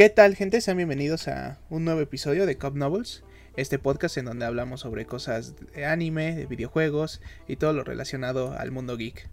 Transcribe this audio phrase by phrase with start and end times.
[0.00, 0.62] ¿Qué tal, gente?
[0.62, 3.22] Sean bienvenidos a un nuevo episodio de Cop Novels,
[3.54, 8.54] este podcast en donde hablamos sobre cosas de anime, de videojuegos y todo lo relacionado
[8.58, 9.28] al mundo geek.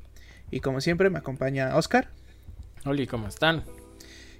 [0.52, 2.10] Y como siempre, me acompaña Oscar.
[2.84, 3.64] Hola, ¿cómo están?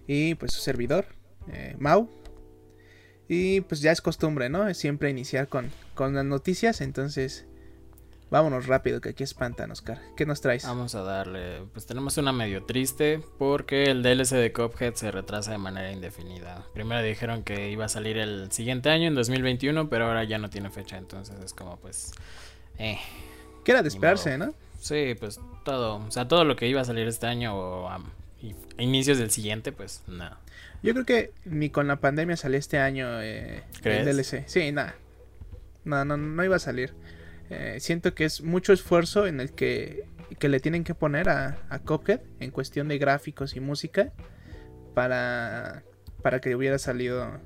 [0.06, 1.06] Y pues su servidor,
[1.54, 2.10] eh, Mau.
[3.30, 4.74] Y pues ya es costumbre, ¿no?
[4.74, 7.48] Siempre iniciar con, con las noticias, entonces
[8.30, 10.02] Vámonos rápido, que aquí espantan, Oscar.
[10.18, 10.66] ¿Qué nos traes?
[10.66, 11.62] Vamos a darle.
[11.72, 16.66] Pues tenemos una medio triste porque el DLC de Cuphead se retrasa de manera indefinida.
[16.74, 20.50] Primero dijeron que iba a salir el siguiente año, en 2021, pero ahora ya no
[20.50, 22.12] tiene fecha, entonces es como pues.
[22.80, 23.00] Eh.
[23.64, 24.54] Que era de esperarse, ¿no?
[24.80, 25.96] Sí, pues todo.
[25.96, 28.02] O sea, todo lo que iba a salir este año o a,
[28.78, 30.40] inicios del siguiente, pues nada.
[30.84, 34.44] Yo creo que ni con la pandemia salió este año eh, el DLC.
[34.48, 34.96] Sí, nada.
[35.86, 36.94] No, no, no iba a salir.
[37.50, 40.06] Eh, siento que es mucho esfuerzo en el que,
[40.40, 44.12] que le tienen que poner a, a Cuphead en cuestión de gráficos y música
[44.94, 45.84] para,
[46.22, 47.40] para que hubiera salido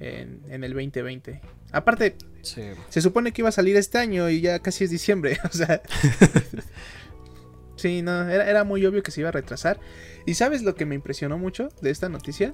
[0.00, 1.40] en, en el 2020.
[1.70, 5.38] Aparte, se supone que iba a salir este año y ya casi es diciembre.
[5.44, 5.82] O sea,
[7.76, 9.78] sí, no, era, era, muy obvio que se iba a retrasar.
[10.26, 12.52] ¿Y sabes lo que me impresionó mucho de esta noticia?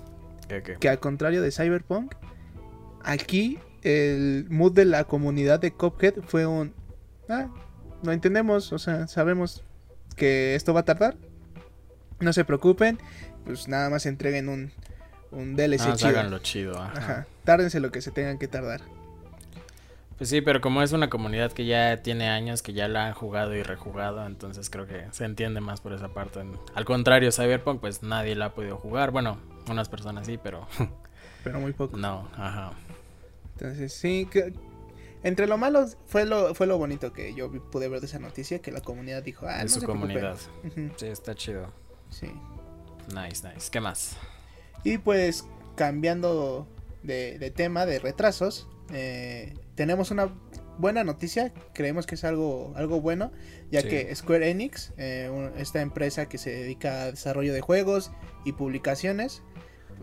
[0.80, 2.14] Que al contrario de Cyberpunk,
[3.02, 6.74] aquí el mood de la comunidad de Cuphead fue un...
[7.28, 7.48] Ah,
[8.02, 9.62] no entendemos, o sea, sabemos
[10.16, 11.16] que esto va a tardar.
[12.20, 12.98] No se preocupen,
[13.44, 14.72] pues nada más entreguen un,
[15.30, 16.38] un DLC ah, chido.
[16.38, 17.26] chido, ajá.
[17.44, 18.80] Tárdense lo que se tengan que tardar.
[20.16, 23.14] Pues sí, pero como es una comunidad que ya tiene años, que ya la han
[23.14, 26.40] jugado y rejugado, entonces creo que se entiende más por esa parte.
[26.74, 29.10] Al contrario, Cyberpunk, pues nadie la ha podido jugar.
[29.10, 30.68] Bueno, unas personas sí, pero...
[31.44, 31.96] pero muy poco.
[31.96, 32.72] No, ajá.
[33.54, 34.52] Entonces, sí, que,
[35.22, 38.60] entre lo malo fue lo, fue lo bonito que yo pude ver de esa noticia,
[38.60, 40.36] que la comunidad dijo, ah, en su comunidad.
[40.96, 41.72] Sí, está chido.
[42.10, 42.30] Sí.
[43.08, 43.70] Nice, nice.
[43.70, 44.16] ¿Qué más?
[44.82, 46.68] Y pues, cambiando
[47.02, 50.30] de, tema, de retrasos, eh, tenemos una
[50.78, 53.32] buena noticia, creemos que es algo, algo bueno,
[53.70, 58.10] ya que Square Enix, eh, esta empresa que se dedica a desarrollo de juegos
[58.44, 59.42] y publicaciones,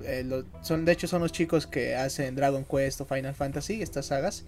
[0.04, 4.08] eh, son, de hecho, son los chicos que hacen Dragon Quest o Final Fantasy, estas
[4.08, 4.46] sagas.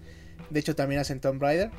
[0.50, 1.70] De hecho, también hacen Tomb Raider.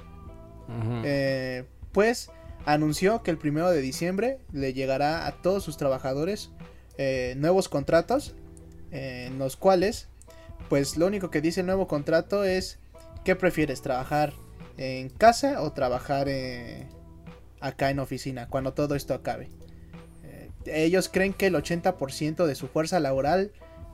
[1.04, 2.32] Eh, pues
[2.66, 6.50] anunció que el primero de diciembre le llegará a todos sus trabajadores
[6.98, 8.36] eh, nuevos contratos.
[8.92, 10.08] en los cuales,
[10.70, 12.80] pues lo único que dice el nuevo contrato es:
[13.24, 13.82] ¿Qué prefieres?
[13.82, 14.34] ¿Trabajar
[14.78, 16.28] en casa o trabajar
[17.60, 19.50] acá en oficina cuando todo esto acabe?
[20.66, 23.52] Ellos creen que el 80% de su fuerza laboral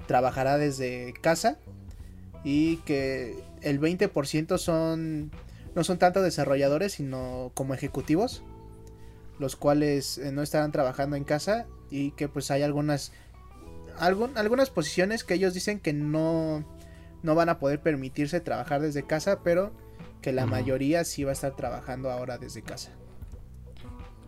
[0.07, 1.57] trabajará desde casa
[2.43, 5.31] y que el 20% son
[5.75, 8.43] no son tanto desarrolladores sino como ejecutivos
[9.39, 13.11] los cuales eh, no estarán trabajando en casa y que pues hay algunas
[13.99, 16.65] algunas posiciones que ellos dicen que no
[17.23, 19.71] no van a poder permitirse trabajar desde casa pero
[20.21, 22.91] que la mayoría sí va a estar trabajando ahora desde casa.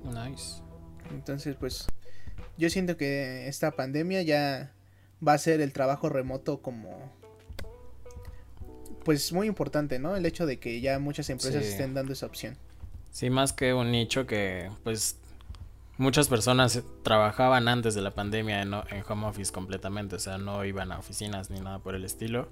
[0.04, 0.62] Nice.
[1.12, 1.88] Entonces pues
[2.64, 4.72] yo siento que esta pandemia ya
[5.26, 7.12] va a ser el trabajo remoto como
[9.04, 10.16] pues muy importante, ¿no?
[10.16, 12.56] El hecho de que ya muchas empresas estén dando esa opción.
[13.12, 15.18] Sí, más que un nicho que pues
[15.98, 20.64] muchas personas trabajaban antes de la pandemia en, en home office completamente, o sea, no
[20.64, 22.48] iban a oficinas ni nada por el estilo.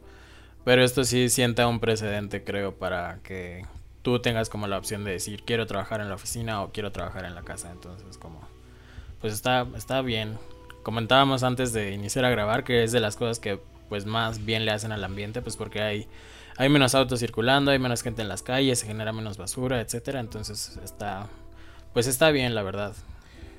[0.66, 3.66] Pero esto sí sienta un precedente, creo, para que
[4.02, 7.24] tú tengas como la opción de decir quiero trabajar en la oficina o quiero trabajar
[7.24, 7.72] en la casa.
[7.72, 8.42] Entonces, como
[9.22, 10.38] pues está, está bien.
[10.84, 14.66] Comentábamos antes de iniciar a grabar que es de las cosas que pues más bien
[14.66, 16.08] le hacen al ambiente, pues porque hay,
[16.58, 20.20] hay menos autos circulando, hay menos gente en las calles, se genera menos basura, etcétera.
[20.20, 21.28] Entonces está,
[21.94, 22.94] pues está bien, la verdad.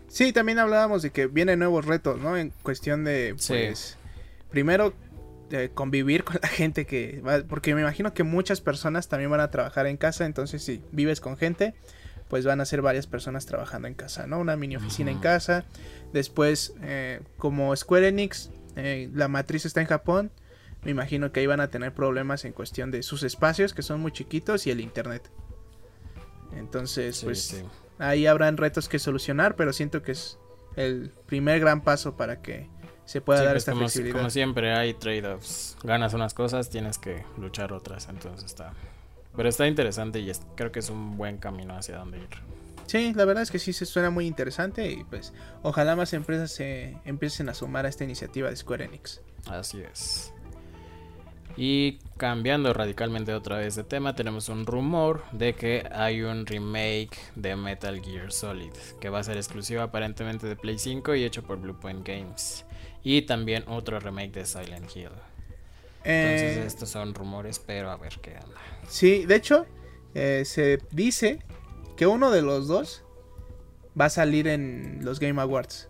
[0.09, 2.37] Sí, también hablábamos de que vienen nuevos retos, ¿no?
[2.37, 3.97] En cuestión de, pues,
[4.51, 4.95] primero
[5.75, 9.51] convivir con la gente que va, porque me imagino que muchas personas también van a
[9.51, 11.75] trabajar en casa, entonces si vives con gente,
[12.33, 14.39] pues van a ser varias personas trabajando en casa, ¿no?
[14.39, 15.67] Una mini oficina en casa.
[16.15, 20.31] Después, eh, como Square Enix, eh, la matriz está en Japón,
[20.83, 24.01] me imagino que ahí van a tener problemas en cuestión de sus espacios, que son
[24.01, 25.31] muy chiquitos, y el internet.
[26.57, 27.63] Entonces, pues
[27.99, 30.39] ahí habrán retos que solucionar, pero siento que es
[30.75, 32.67] el primer gran paso para que
[33.05, 34.17] se pueda dar pues esta como, flexibilidad.
[34.17, 35.77] Como siempre hay trade-offs.
[35.83, 38.73] Ganas unas cosas, tienes que luchar otras, entonces está
[39.37, 42.29] pero está interesante y creo que es un buen camino hacia donde ir.
[42.87, 45.33] Sí, la verdad es que sí se suena muy interesante y pues
[45.63, 49.21] ojalá más empresas se empiecen a sumar a esta iniciativa de Square Enix.
[49.47, 50.33] Así es.
[51.57, 57.19] Y cambiando radicalmente otra vez de tema, tenemos un rumor de que hay un remake
[57.35, 61.43] de Metal Gear Solid que va a ser exclusivo aparentemente de Play 5 y hecho
[61.43, 62.65] por Bluepoint Games.
[63.03, 65.11] Y también otro remake de Silent Hill.
[66.05, 68.57] Entonces eh, estos son rumores, pero a ver qué anda.
[68.89, 69.67] Sí, de hecho,
[70.15, 71.39] eh, se dice
[71.97, 73.05] que uno de los dos
[73.99, 75.89] va a salir en los Game Awards.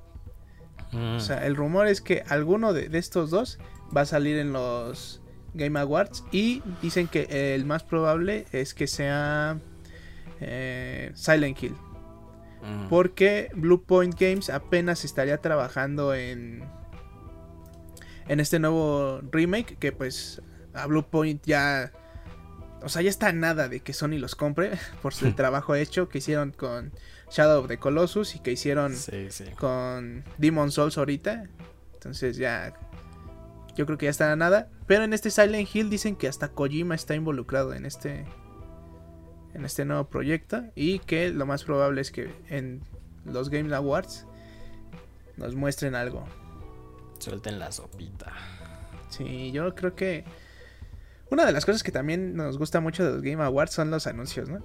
[0.93, 1.45] O sea, mm.
[1.45, 3.59] el rumor es que alguno de, estos dos
[3.97, 5.23] va a salir en los
[5.55, 9.59] Game Awards y dicen que el más probable es que sea
[10.41, 11.77] eh, Silent Hill.
[12.63, 12.89] Mm.
[12.89, 16.63] Porque Blue Point Games apenas estaría trabajando en
[18.29, 20.43] en este nuevo remake que pues
[20.75, 21.93] a Blue Point ya
[22.83, 24.73] o sea, ya está nada de que Sony los compre
[25.03, 26.93] por el trabajo hecho que hicieron con
[27.31, 28.95] Shadow of the Colossus y que hicieron
[29.59, 31.45] con Demon Souls ahorita.
[31.95, 32.75] Entonces ya
[33.77, 36.95] yo creo que ya está nada, pero en este Silent Hill dicen que hasta Kojima
[36.95, 38.27] está involucrado en este
[39.55, 42.83] en este nuevo proyecto y que lo más probable es que en
[43.25, 44.27] los Game Awards
[45.37, 46.27] nos muestren algo.
[47.23, 48.33] Suelten la sopita.
[49.09, 50.25] Sí, yo creo que
[51.31, 54.09] una de las cosas que también nos gusta mucho de los Game Awards son los
[54.09, 54.61] anuncios, ¿no?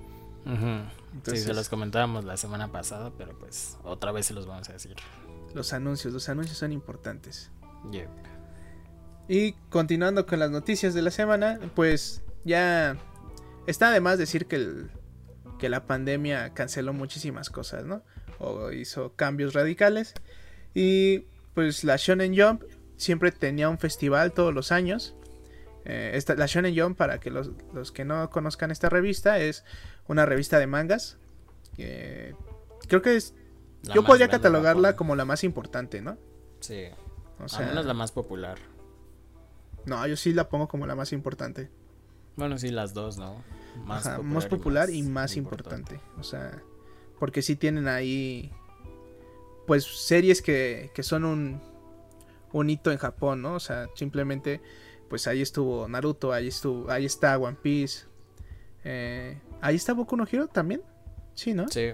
[1.23, 4.73] sí, se los comentábamos la semana pasada, pero pues otra vez se los vamos a
[4.73, 4.95] decir.
[5.53, 7.51] Los anuncios, los anuncios son importantes.
[9.27, 12.97] Y continuando con las noticias de la semana, pues ya
[13.67, 14.87] está de más decir que,
[15.59, 18.01] que la pandemia canceló muchísimas cosas, ¿no?
[18.39, 20.15] O hizo cambios radicales.
[20.73, 21.25] Y
[21.57, 22.61] pues la Shonen Jump
[22.97, 25.15] siempre tenía un festival todos los años.
[25.85, 27.49] Eh, esta, la Shonen Jump, para que los,
[27.91, 29.63] que no conozcan esta revista, es
[30.07, 31.17] una revista de mangas.
[31.75, 33.33] creo que es.
[33.81, 36.19] yo podría catalogarla como la más importante, ¿no?
[36.59, 36.89] Sí.
[37.39, 38.59] O sea, Al la más popular.
[39.87, 41.71] No, yo sí la pongo como la más importante.
[42.35, 43.43] Bueno, sí, las dos, ¿no?
[43.83, 45.99] Más popular, más popular y más, importante.
[46.19, 46.61] O sea,
[47.17, 48.51] porque sí tienen ahí
[49.67, 51.61] pues series que, que son un,
[52.53, 53.53] un hito en Japón, ¿no?
[53.55, 54.61] O sea, simplemente,
[55.09, 58.05] pues ahí estuvo Naruto, ahí estuvo, ahí está One Piece,
[58.83, 60.81] eh, ahí está Boku no Hero también,
[61.35, 61.67] sí, ¿no?
[61.67, 61.91] Sí.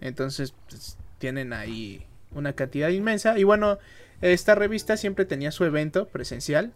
[0.00, 3.78] Entonces, pues, tienen ahí una cantidad inmensa y bueno,
[4.20, 6.72] esta revista siempre tenía su evento presencial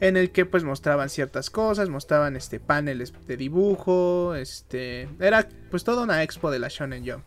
[0.00, 5.84] en el que pues mostraban ciertas cosas, mostraban este paneles de dibujo, este era pues
[5.84, 7.24] toda una expo de la Shonen Jump.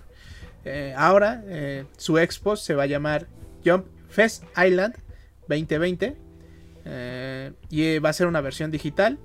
[0.66, 3.28] Eh, ahora eh, su expo se va a llamar
[3.64, 4.96] Jump Fest Island
[5.48, 6.18] 2020
[6.86, 9.20] eh, y va a ser una versión digital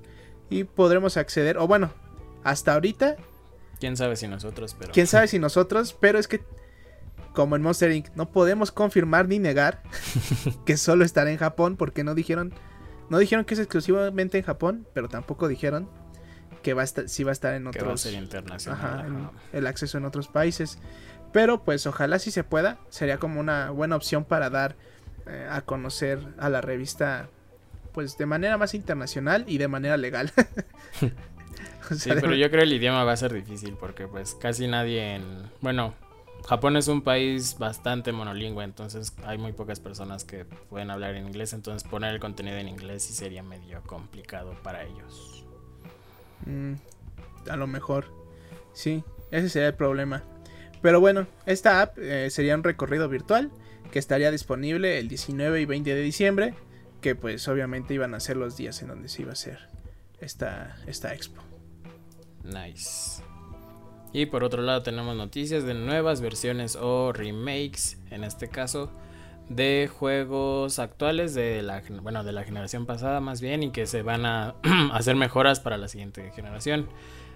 [0.49, 1.91] y podremos acceder, o bueno,
[2.43, 3.15] hasta ahorita.
[3.79, 4.91] Quién sabe si nosotros, pero.
[4.91, 6.41] Quién sabe si nosotros, pero es que
[7.33, 8.09] como en Monster Inc.
[8.15, 9.81] no podemos confirmar ni negar
[10.65, 12.53] que solo estará en Japón porque no dijeron,
[13.09, 15.89] no dijeron que es exclusivamente en Japón, pero tampoco dijeron
[16.61, 17.81] que va a estar, sí va a estar en otros.
[17.81, 19.31] Que va a ser internacional.
[19.53, 20.77] el acceso en otros países.
[21.31, 24.75] Pero pues ojalá si se pueda, sería como una buena opción para dar
[25.27, 27.29] eh, a conocer a la revista
[27.93, 30.31] pues de manera más internacional y de manera legal.
[31.91, 35.49] sí, pero yo creo el idioma va a ser difícil porque pues casi nadie en...
[35.61, 35.93] Bueno,
[36.47, 41.27] Japón es un país bastante monolingüe, entonces hay muy pocas personas que pueden hablar en
[41.27, 45.45] inglés, entonces poner el contenido en inglés sí sería medio complicado para ellos.
[46.45, 46.73] Mm,
[47.49, 48.05] a lo mejor,
[48.73, 50.23] sí, ese sería el problema.
[50.81, 53.51] Pero bueno, esta app eh, sería un recorrido virtual
[53.91, 56.53] que estaría disponible el 19 y 20 de diciembre,
[57.01, 59.59] que pues obviamente iban a ser los días en donde se iba a hacer
[60.19, 61.41] esta, esta expo.
[62.43, 63.21] Nice.
[64.13, 68.91] Y por otro lado tenemos noticias de nuevas versiones o remakes, en este caso,
[69.49, 74.01] de juegos actuales de la, bueno, de la generación pasada más bien y que se
[74.01, 74.55] van a
[74.93, 76.87] hacer mejoras para la siguiente generación.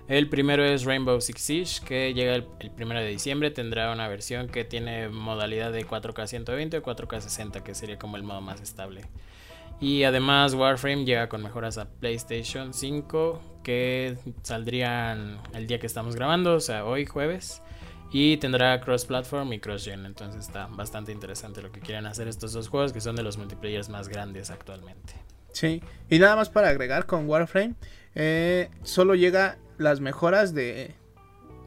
[0.07, 2.45] El primero es Rainbow Six Siege, que llega el,
[2.75, 3.49] primero de diciembre.
[3.49, 8.15] Tendrá una versión que tiene modalidad de 4K 120 o 4K 60, que sería como
[8.15, 9.01] el modo más estable.
[9.81, 16.15] Y además Warframe llega con mejoras a PlayStation 5, que saldrían el día que estamos
[16.15, 17.63] grabando, o sea, hoy jueves.
[18.11, 20.05] Y tendrá cross-platform y cross-gen.
[20.05, 23.37] Entonces está bastante interesante lo que quieren hacer estos dos juegos, que son de los
[23.37, 25.15] multiplayers más grandes actualmente.
[25.51, 27.73] Sí, y nada más para agregar con Warframe,
[28.13, 30.95] eh, solo llega las mejoras de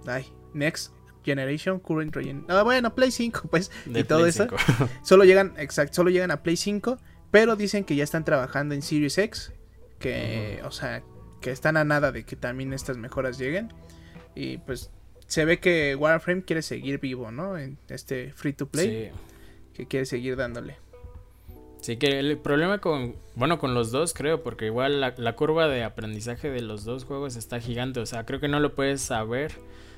[0.07, 0.93] ay, Next
[1.25, 4.47] Generation, Current Gen ah, bueno, Play 5, pues, y todo eso.
[5.03, 6.99] solo llegan, exacto, solo llegan a Play 5,
[7.31, 9.53] pero dicen que ya están trabajando en Series X,
[9.99, 11.03] que, o sea,
[11.41, 13.73] que están a nada de que también estas mejoras lleguen.
[14.35, 14.91] Y pues
[15.27, 17.59] se ve que Warframe quiere seguir vivo, ¿no?
[17.59, 19.11] En este free to play.
[19.75, 20.77] Que quiere seguir dándole.
[21.81, 25.85] Sí, que el problema con, bueno, con los dos creo, porque igual la, curva de
[25.85, 29.53] aprendizaje de los dos juegos está gigante, o sea, creo que no lo puedes saber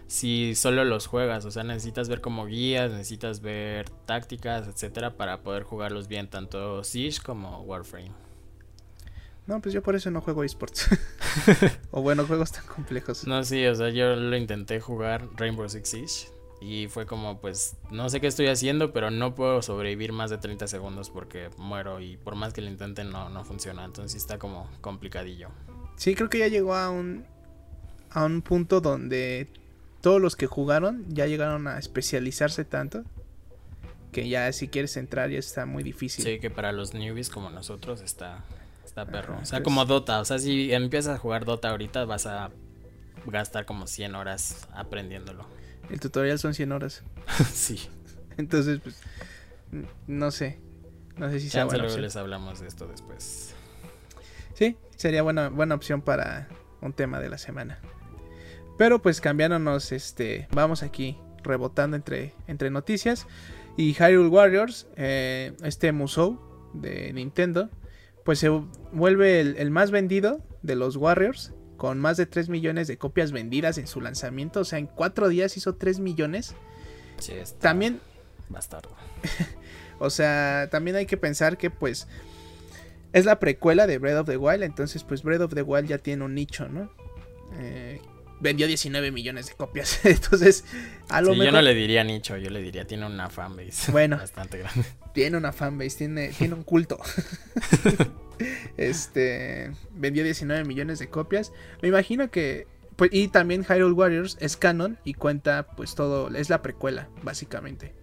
[0.06, 1.44] si solo los juegas.
[1.44, 6.84] O sea, necesitas ver como guías, necesitas ver tácticas, etcétera, para poder jugarlos bien, tanto
[6.84, 8.12] Siege como Warframe.
[9.46, 10.88] No, pues yo por eso no juego esports.
[11.90, 13.26] o bueno, juegos tan complejos.
[13.26, 16.39] No, sí, o sea, yo lo intenté jugar Rainbow Six Siege.
[16.60, 20.38] Y fue como, pues, no sé qué estoy haciendo, pero no puedo sobrevivir más de
[20.38, 23.84] 30 segundos porque muero y por más que lo intente no, no funciona.
[23.84, 25.48] Entonces está como complicadillo.
[25.96, 27.24] Sí, creo que ya llegó a un,
[28.10, 29.48] a un punto donde
[30.02, 33.04] todos los que jugaron ya llegaron a especializarse tanto
[34.12, 36.24] que ya si quieres entrar ya está muy difícil.
[36.24, 38.44] Sí, que para los newbies como nosotros está,
[38.84, 39.38] está perro.
[39.40, 40.20] o sea, como Dota.
[40.20, 42.50] O sea, si empiezas a jugar Dota ahorita vas a
[43.26, 45.46] gastar como 100 horas aprendiéndolo.
[45.90, 47.02] El tutorial son 100 horas.
[47.52, 47.88] sí.
[48.36, 49.00] Entonces, pues,
[50.06, 50.58] no sé.
[51.16, 53.54] No sé si sea buena les hablamos de esto después.
[54.54, 56.48] Sí, sería buena, buena opción para
[56.80, 57.78] un tema de la semana.
[58.78, 63.26] Pero pues cambiándonos, este, vamos aquí rebotando entre, entre noticias.
[63.76, 66.40] Y Hyrule Warriors, eh, este Musou
[66.72, 67.68] de Nintendo,
[68.24, 72.88] pues se vuelve el, el, más vendido de los Warriors con más de 3 millones
[72.88, 74.60] de copias vendidas en su lanzamiento.
[74.60, 76.54] O sea, en 4 días hizo 3 millones.
[77.18, 78.00] Sí, está también.
[78.50, 78.94] Bastardo.
[79.98, 82.06] o sea, también hay que pensar que, pues.
[83.14, 84.62] Es la precuela de Breath of the Wild.
[84.62, 86.92] Entonces, pues Breath of the Wild ya tiene un nicho, ¿no?
[87.58, 88.02] Eh,
[88.40, 90.00] vendió 19 millones de copias.
[90.04, 90.66] Entonces,
[91.08, 93.90] a lo sí, Yo no le diría nicho, yo le diría tiene una fanbase.
[93.90, 94.84] Bueno, bastante grande.
[95.14, 97.00] Tiene una fanbase, tiene, tiene un culto.
[98.76, 101.52] Este vendió 19 millones de copias.
[101.82, 102.66] Me imagino que
[102.96, 107.94] pues, y también Hyrule Warriors es canon y cuenta pues todo es la precuela básicamente.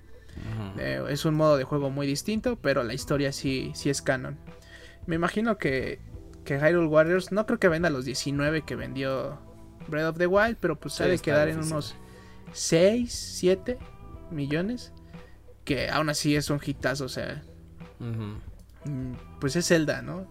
[0.77, 4.37] Eh, es un modo de juego muy distinto, pero la historia sí sí es canon.
[5.05, 5.99] Me imagino que
[6.43, 9.39] que Hyrule Warriors no creo que venda los 19 que vendió
[9.87, 11.95] Breath of the Wild, pero pues sí, ha de quedar en unos
[12.53, 13.77] 6, 7
[14.31, 14.93] millones,
[15.65, 17.43] que aún así es un hitazo, o sea,
[19.39, 20.27] pues es Zelda, ¿no?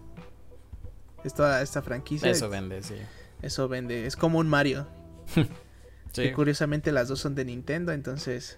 [1.23, 2.29] Esta, esta franquicia.
[2.29, 2.95] Eso vende, sí.
[3.41, 4.05] Eso vende.
[4.05, 4.87] Es como un Mario.
[6.11, 6.31] sí.
[6.31, 8.57] curiosamente las dos son de Nintendo, entonces.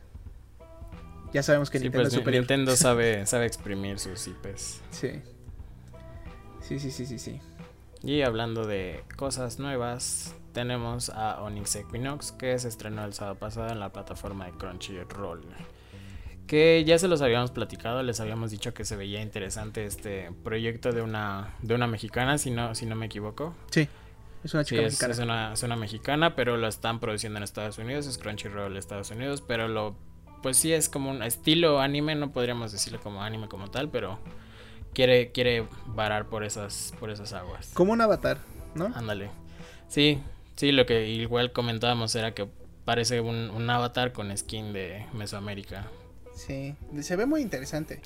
[1.33, 2.41] Ya sabemos que sí, Nintendo pues, es superior.
[2.41, 4.81] Nintendo sabe, sabe exprimir sus IPs.
[4.91, 5.21] Sí.
[6.61, 7.41] Sí, sí, sí, sí, sí.
[8.01, 13.69] Y hablando de cosas nuevas, tenemos a Onyx Equinox que se estrenó el sábado pasado
[13.69, 15.45] en la plataforma de Crunchyroll
[16.49, 20.91] que ya se los habíamos platicado, les habíamos dicho que se veía interesante este proyecto
[20.91, 23.53] de una de una mexicana, si no si no me equivoco.
[23.69, 23.87] Sí.
[24.43, 25.13] Es una chica sí, mexicana.
[25.13, 29.11] Es, una, es una mexicana, pero lo están produciendo en Estados Unidos, es Crunchyroll Estados
[29.11, 29.95] Unidos, pero lo
[30.41, 34.17] pues sí es como un estilo anime, no podríamos decirlo como anime como tal, pero
[34.95, 37.69] quiere quiere varar por esas por esas aguas.
[37.75, 38.39] Como un avatar,
[38.73, 38.85] ¿no?
[38.95, 39.29] Ándale.
[39.87, 40.19] Sí,
[40.55, 42.49] sí, lo que igual comentábamos era que
[42.85, 45.85] parece un, un avatar con skin de Mesoamérica.
[46.39, 48.00] Sí, se ve muy interesante.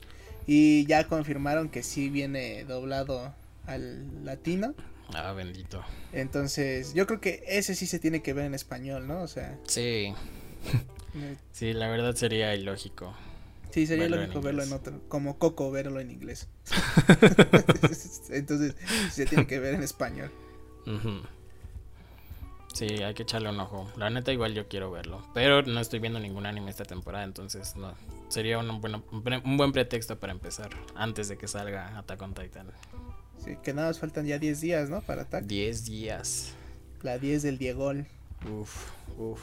[0.48, 3.34] Y ya confirmaron que sí viene doblado
[3.68, 4.74] al latino.
[5.14, 5.84] Ah, bendito.
[6.12, 9.22] Entonces, yo creo que ese sí se tiene que ver en español, ¿no?
[9.22, 9.58] O sea.
[9.68, 10.14] Sí.
[11.52, 13.14] sí, la verdad sería ilógico.
[13.70, 15.02] Sí, sería verlo ilógico verlo en otro.
[15.08, 16.48] Como Coco verlo en inglés.
[18.30, 18.76] Entonces,
[19.12, 20.32] se tiene que ver en español.
[22.74, 23.88] Sí, hay que echarle un ojo.
[23.98, 25.22] La neta, igual yo quiero verlo.
[25.34, 27.94] Pero no estoy viendo ningún anime esta temporada, entonces no.
[28.30, 32.68] Sería un, un buen pretexto para empezar antes de que salga Attack on Titan.
[33.38, 35.02] Sí, que nada más faltan ya 10 días, ¿no?
[35.02, 35.46] Para Attack.
[35.46, 36.56] 10 días.
[37.04, 38.08] La 10 del Diegol.
[38.50, 38.90] Uf,
[39.20, 39.42] uf.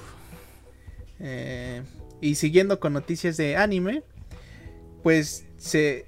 [1.21, 1.83] Eh,
[2.21, 4.03] y siguiendo con noticias de anime,
[5.03, 6.07] pues se.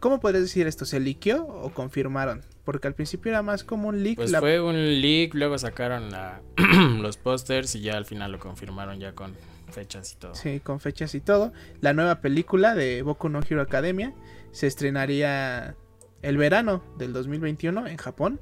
[0.00, 0.84] ¿Cómo podrías decir esto?
[0.84, 2.42] ¿Se liqueó o confirmaron?
[2.66, 4.16] Porque al principio era más como un leak.
[4.16, 4.40] Pues la...
[4.40, 6.42] fue un leak, luego sacaron la...
[7.00, 9.36] los pósters y ya al final lo confirmaron ya con
[9.70, 10.34] fechas y todo.
[10.34, 11.52] Sí, con fechas y todo.
[11.80, 14.14] La nueva película de Boku no Hero Academia
[14.50, 15.76] se estrenaría
[16.22, 18.40] el verano del 2021 en Japón.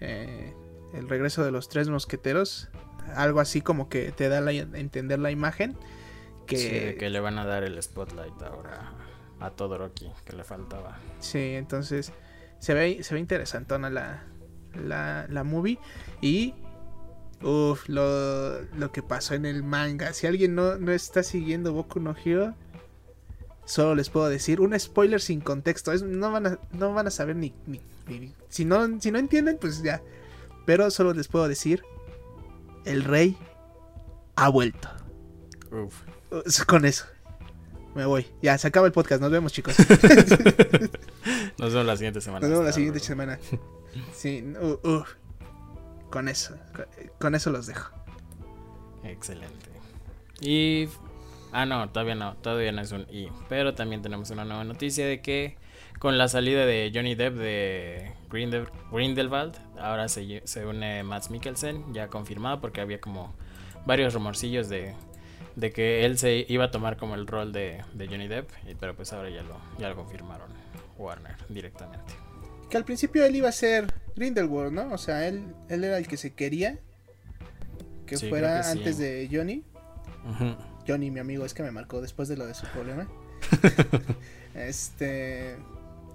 [0.00, 0.52] Eh,
[0.92, 2.68] el regreso de los tres mosqueteros.
[3.14, 5.78] Algo así como que te da a entender la imagen.
[6.46, 6.58] Que...
[6.58, 8.92] Sí, que le van a dar el spotlight ahora
[9.40, 10.98] a Todoroki, que le faltaba.
[11.20, 12.12] Sí, entonces
[12.62, 14.22] se ve, se ve interesantona la,
[14.74, 15.80] la, la movie.
[16.20, 16.54] Y
[17.42, 20.12] Uf, lo, lo, que pasó en el manga.
[20.12, 22.54] Si alguien no, no, está siguiendo Boku no Hero,
[23.64, 25.90] solo les puedo decir un spoiler sin contexto.
[25.90, 29.18] Es, no, van a, no van a saber ni, ni, ni, si, no, si no
[29.18, 30.00] entienden, pues ya.
[30.66, 31.82] Pero solo les puedo decir,
[32.84, 33.36] el rey
[34.36, 34.88] ha vuelto.
[35.72, 36.02] Uf.
[36.66, 37.06] Con eso.
[37.96, 38.24] Me voy.
[38.40, 39.20] Ya, se acaba el podcast.
[39.20, 39.74] Nos vemos, chicos.
[41.62, 42.40] Nos vemos la siguiente semana.
[42.40, 43.38] Nos vemos la siguiente semana.
[44.14, 45.04] Sí, uh, uh.
[46.10, 46.56] con eso.
[46.74, 46.86] Con,
[47.20, 47.92] con, eso los dejo.
[49.04, 49.68] Excelente.
[50.40, 50.88] Y...
[51.52, 53.28] Ah, no, todavía no, todavía no es un I.
[53.50, 55.58] Pero también tenemos una nueva noticia de que
[55.98, 62.08] con la salida de Johnny Depp de Grindelwald, ahora se, se une Matt Mikkelsen, ya
[62.08, 63.34] confirmado porque había como
[63.84, 64.94] varios rumorcillos de,
[65.54, 68.50] de que él se iba a tomar como el rol de, de Johnny Depp,
[68.80, 70.61] pero pues ahora ya lo, ya lo confirmaron
[71.02, 72.14] Warner directamente.
[72.70, 74.92] Que al principio él iba a ser Grindelwald, ¿no?
[74.92, 76.78] O sea, él, él era el que se quería
[78.06, 79.64] que fuera antes de Johnny.
[80.86, 83.08] Johnny, mi amigo, es que me marcó después de lo de su problema.
[84.54, 85.56] este.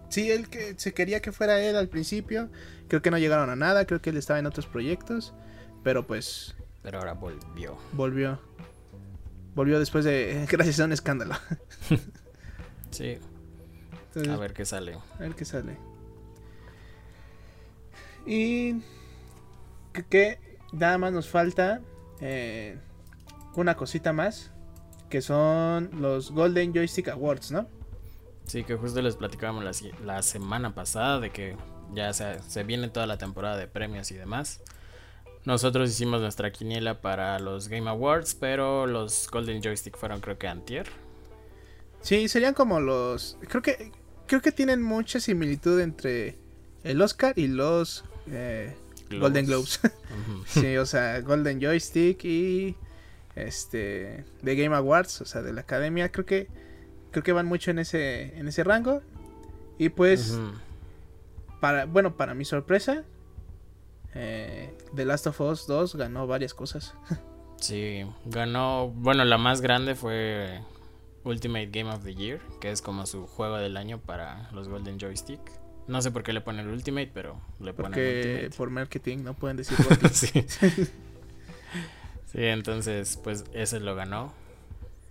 [0.09, 2.49] Sí, él que se quería que fuera él al principio.
[2.87, 3.85] Creo que no llegaron a nada.
[3.85, 5.33] Creo que él estaba en otros proyectos.
[5.83, 6.55] Pero pues.
[6.83, 7.77] Pero ahora volvió.
[7.93, 8.39] Volvió.
[9.55, 10.45] Volvió después de.
[10.51, 11.35] Gracias a un escándalo.
[12.91, 13.17] sí.
[14.29, 14.97] A ver qué sale.
[15.15, 15.77] A ver qué sale.
[18.25, 18.81] Y.
[20.09, 20.39] Que,
[20.71, 21.81] nada más nos falta.
[22.19, 22.77] Eh,
[23.55, 24.51] una cosita más.
[25.09, 27.67] Que son los Golden Joystick Awards, ¿no?
[28.45, 31.55] Sí, que justo les platicábamos la, semana pasada de que
[31.93, 34.61] ya se, se, viene toda la temporada de premios y demás.
[35.45, 40.47] Nosotros hicimos nuestra quiniela para los Game Awards, pero los Golden Joystick fueron creo que
[40.47, 40.87] antier.
[42.01, 43.37] Sí, serían como los...
[43.47, 43.91] Creo que,
[44.27, 46.37] creo que tienen mucha similitud entre
[46.83, 48.75] el Oscar y los eh,
[49.19, 49.79] Golden Globes.
[50.47, 52.75] sí, o sea, Golden Joystick y
[53.35, 56.47] este de Game Awards, o sea, de la academia, creo que
[57.11, 59.01] creo que van mucho en ese en ese rango.
[59.77, 60.37] Y pues
[61.59, 63.03] para bueno, para mi sorpresa,
[64.13, 66.95] eh, The Last of Us 2 ganó varias cosas.
[67.57, 70.61] sí, ganó, bueno, la más grande fue
[71.27, 74.99] Ultimate Game of the Year, que es como su juego del año para los Golden
[74.99, 75.39] Joystick.
[75.87, 79.33] No sé por qué le ponen el Ultimate, pero le ponen Porque por marketing no
[79.33, 79.77] pueden decir
[80.11, 80.45] sí.
[82.25, 84.33] sí, entonces pues ese lo ganó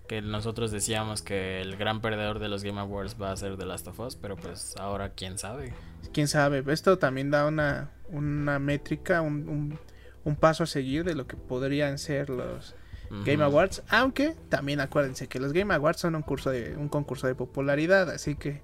[0.07, 3.67] que nosotros decíamos que el gran perdedor de los Game Awards va a ser The
[3.67, 5.75] Last of Us, pero pues ahora quién sabe.
[6.13, 9.79] Quién sabe, esto también da una, una métrica, un,
[10.25, 12.75] un, paso a seguir de lo que podrían ser los
[13.11, 17.27] Game Awards, aunque también acuérdense que los Game Awards son un, curso de, un concurso
[17.27, 18.63] de popularidad, así que...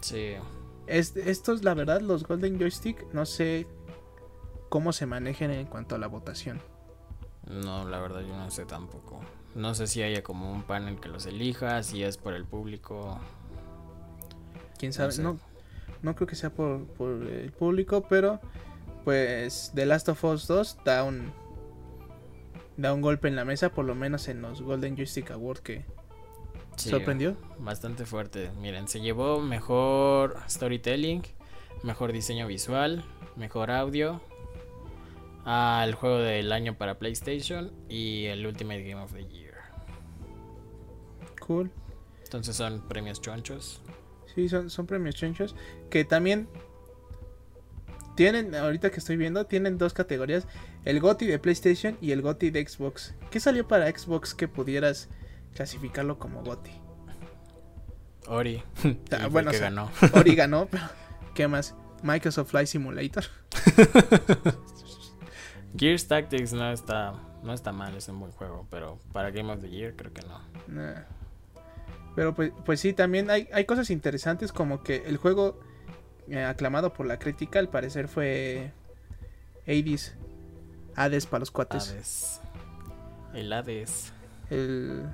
[0.00, 0.34] Sí.
[0.86, 3.66] Es, estos, la verdad, los Golden Joystick, no sé
[4.68, 6.60] cómo se manejen en cuanto a la votación.
[7.46, 9.20] No, la verdad yo no sé tampoco.
[9.54, 13.18] No sé si haya como un panel que los elija, si es por el público.
[14.78, 15.38] Quién sabe, no,
[16.02, 18.40] no, creo que sea por, el público, pero
[19.04, 21.32] pues The Last of Us 2 da un
[22.80, 25.84] da un golpe en la mesa, por lo menos en los Golden Joystick Awards que
[26.76, 27.36] sorprendió.
[27.58, 28.50] Bastante fuerte.
[28.58, 31.22] Miren, se llevó mejor storytelling,
[31.82, 33.04] mejor diseño visual,
[33.36, 34.22] mejor audio,
[35.44, 39.54] al juego del año para PlayStation y el Ultimate Game of the Year.
[41.46, 41.70] Cool.
[42.24, 43.82] Entonces son premios chonchos.
[44.34, 45.54] Sí, son, son premios chonchos.
[45.90, 46.48] Que también
[48.14, 50.46] tienen, ahorita que estoy viendo, tienen dos categorías.
[50.84, 53.14] El GOTI de PlayStation y el GOTI de Xbox.
[53.30, 55.08] ¿Qué salió para Xbox que pudieras
[55.54, 56.70] clasificarlo como GOTI?
[58.28, 58.62] Ori.
[59.12, 59.90] Ah, bueno, ganó.
[60.14, 60.68] Ori ganó,
[61.34, 61.74] ¿qué más?
[62.02, 63.24] Microsoft Flight Simulator.
[65.76, 69.60] Gears Tactics no está, no está mal, es un buen juego, pero para Game of
[69.60, 70.40] the Year creo que no.
[72.14, 75.60] Pero pues, pues sí, también hay, hay cosas interesantes como que el juego
[76.28, 78.72] eh, aclamado por la crítica al parecer fue
[79.66, 80.16] Hades.
[80.96, 81.90] Hades para los cuates.
[81.90, 82.40] Hades.
[83.34, 84.12] El Hades.
[84.50, 85.06] El,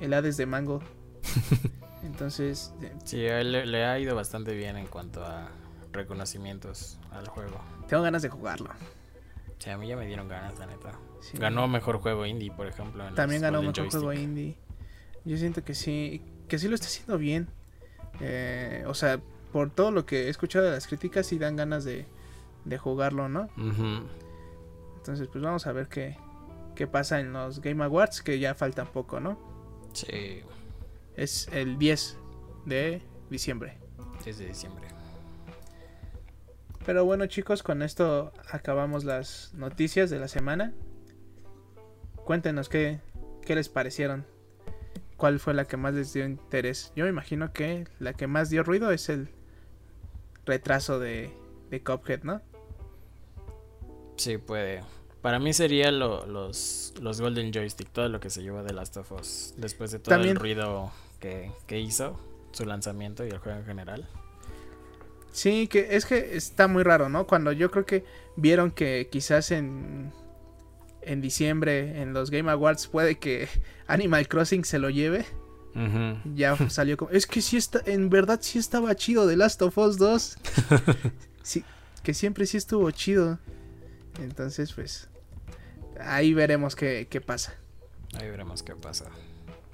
[0.00, 0.82] el Hades de Mango.
[2.02, 2.72] Entonces...
[3.04, 5.48] Sí, le, le ha ido bastante bien en cuanto a
[5.92, 7.60] reconocimientos al juego.
[7.88, 8.70] Tengo ganas de jugarlo.
[9.58, 10.92] Sí, a mí ya me dieron ganas, la neta.
[11.34, 13.04] Ganó mejor juego indie, por ejemplo.
[13.14, 14.56] También ganó mejor juego indie.
[15.24, 17.48] Yo siento que sí, que sí lo está haciendo bien.
[18.20, 19.20] Eh, o sea,
[19.52, 22.06] por todo lo que he escuchado de las críticas, sí dan ganas de,
[22.64, 23.48] de jugarlo, ¿no?
[25.06, 26.16] Entonces, pues vamos a ver qué,
[26.74, 29.38] qué pasa en los Game Awards, que ya falta poco, ¿no?
[29.92, 30.40] Sí.
[31.14, 32.18] Es el 10
[32.64, 33.78] de diciembre.
[34.24, 34.88] 10 de diciembre.
[36.84, 40.74] Pero bueno chicos, con esto acabamos las noticias de la semana.
[42.24, 42.98] Cuéntenos qué,
[43.42, 44.26] qué les parecieron.
[45.16, 46.92] ¿Cuál fue la que más les dio interés?
[46.96, 49.28] Yo me imagino que la que más dio ruido es el
[50.44, 51.32] retraso de,
[51.70, 52.42] de Cuphead, ¿no?
[54.16, 54.82] Sí, puede.
[55.26, 59.10] Para mí sería los, los Golden Joystick, todo lo que se lleva de Last of
[59.10, 59.54] Us.
[59.56, 62.16] Después de todo el ruido que, que hizo,
[62.52, 64.08] su lanzamiento y el juego en general.
[65.32, 67.26] Sí, que es que está muy raro, ¿no?
[67.26, 68.04] Cuando yo creo que
[68.36, 70.12] vieron que quizás en
[71.02, 73.48] en diciembre en los Game Awards puede que
[73.88, 75.26] Animal Crossing se lo lleve.
[76.36, 77.10] Ya salió como...
[77.10, 77.82] Es que sí está...
[77.84, 80.38] En verdad sí estaba chido The Last of Us 2.
[81.42, 81.64] sí,
[82.04, 83.40] que siempre sí estuvo chido.
[84.22, 85.08] Entonces, pues...
[86.00, 87.54] Ahí veremos qué, qué pasa.
[88.14, 89.06] Ahí veremos qué pasa.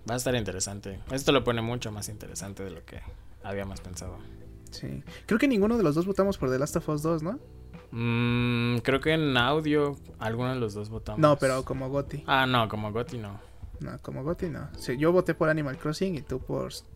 [0.09, 1.01] Va a estar interesante.
[1.11, 3.01] Esto lo pone mucho más interesante de lo que
[3.43, 4.19] habíamos pensado.
[4.71, 5.03] Sí.
[5.27, 7.39] Creo que ninguno de los dos votamos por The Last of Us 2, ¿no?
[7.93, 11.21] Mm, creo que en audio alguno de los dos votamos.
[11.21, 12.25] No, pero como Goti.
[12.27, 13.39] Ah, no, como Goti no.
[13.81, 14.69] No, como Goti no.
[14.79, 16.89] Sí, yo voté por Animal Crossing y tú por Ghost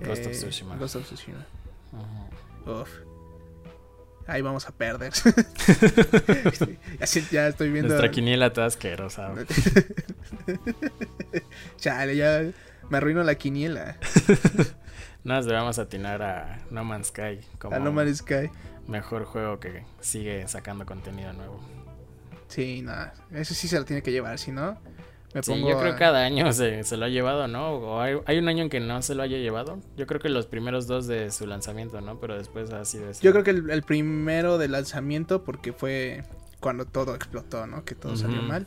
[0.00, 0.76] of eh, Tsushima.
[0.76, 1.46] Ghost of Tsushima.
[2.66, 2.90] Uf.
[4.30, 5.12] Ahí vamos a perder.
[7.32, 7.88] ya estoy viendo.
[7.88, 9.34] Nuestra quiniela toda asquerosa.
[11.78, 12.44] Chale, ya
[12.88, 13.96] me arruino la quiniela.
[15.24, 17.40] Nos debemos atinar a No Man's Sky.
[17.58, 18.52] Como a No Man's Sky.
[18.86, 21.60] Mejor juego que sigue sacando contenido nuevo.
[22.46, 23.14] Sí, nada.
[23.32, 24.78] Eso sí se lo tiene que llevar, si no.
[25.34, 27.74] Me sí, yo creo que cada año se, lo ha llevado, ¿no?
[27.74, 29.78] O hay, un año en que no se lo haya llevado.
[29.96, 32.18] Yo creo que los primeros dos de su lanzamiento, ¿no?
[32.18, 36.24] Pero después ha sido Yo creo que el, primero de lanzamiento, porque fue
[36.58, 37.84] cuando todo explotó, ¿no?
[37.84, 38.66] Que todo salió mal.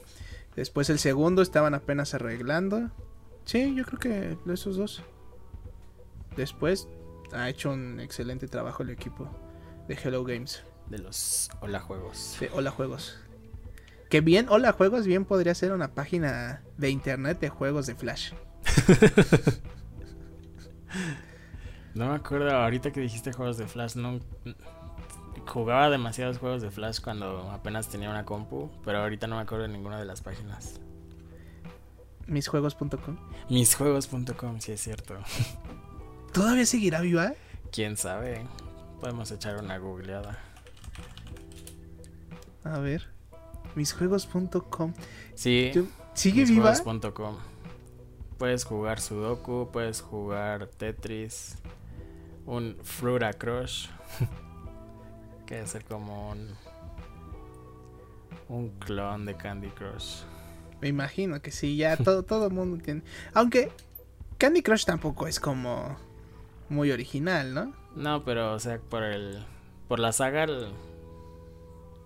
[0.56, 2.92] Después el segundo estaban apenas arreglando.
[3.44, 5.04] Sí, yo creo que esos dos.
[6.38, 6.88] Después
[7.34, 9.28] ha hecho un excelente trabajo el equipo
[9.88, 10.64] de Hello Games.
[10.90, 12.38] De los Hola Juegos.
[12.40, 13.18] De Hola Juegos.
[14.14, 18.34] Que bien, Hola Juegos bien podría ser una página de internet de juegos de Flash.
[21.96, 24.20] no me acuerdo, ahorita que dijiste juegos de Flash, no
[25.48, 29.64] jugaba demasiados juegos de Flash cuando apenas tenía una compu, pero ahorita no me acuerdo
[29.64, 30.80] de ninguna de las páginas.
[32.28, 33.18] Misjuegos.com.
[33.50, 35.16] Misjuegos.com, sí es cierto.
[36.34, 37.34] ¿Todavía seguirá viva?
[37.72, 38.46] Quién sabe.
[39.00, 40.38] Podemos echar una googleada.
[42.64, 43.13] A ver.
[43.76, 44.94] Misjuegos.com.
[45.36, 45.72] Sí.
[46.14, 46.72] ¿Sigue viva?
[46.72, 47.38] Misjuegos.com.
[48.38, 51.58] Puedes jugar Sudoku, puedes jugar Tetris,
[52.46, 53.88] un Fruta Crush.
[55.46, 56.50] que es como un,
[58.50, 60.24] un clon de Candy Crush.
[60.82, 63.04] Me imagino que sí, ya todo, todo el mundo tiene.
[63.34, 63.72] Aunque
[64.38, 65.96] Candy Crush tampoco es como
[66.70, 67.74] muy original, ¿no?
[67.96, 69.46] No, pero, o sea, por el.
[69.88, 70.48] Por la saga.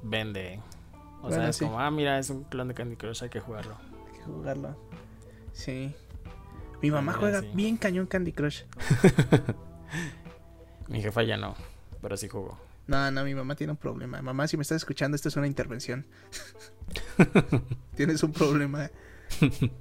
[0.03, 0.61] vende.
[1.21, 3.77] O sea, es como, ah, mira, es un clon de Candy Crush, hay que jugarlo.
[4.07, 4.77] Hay que jugarlo.
[5.51, 5.93] Sí.
[6.81, 8.63] Mi mamá juega bien cañón Candy Crush.
[10.87, 11.55] mi jefa ya no,
[12.01, 12.57] pero sí jugó.
[12.87, 14.21] No, no, mi mamá tiene un problema.
[14.21, 16.05] Mamá, si me estás escuchando, esto es una intervención.
[17.95, 18.89] Tienes un problema.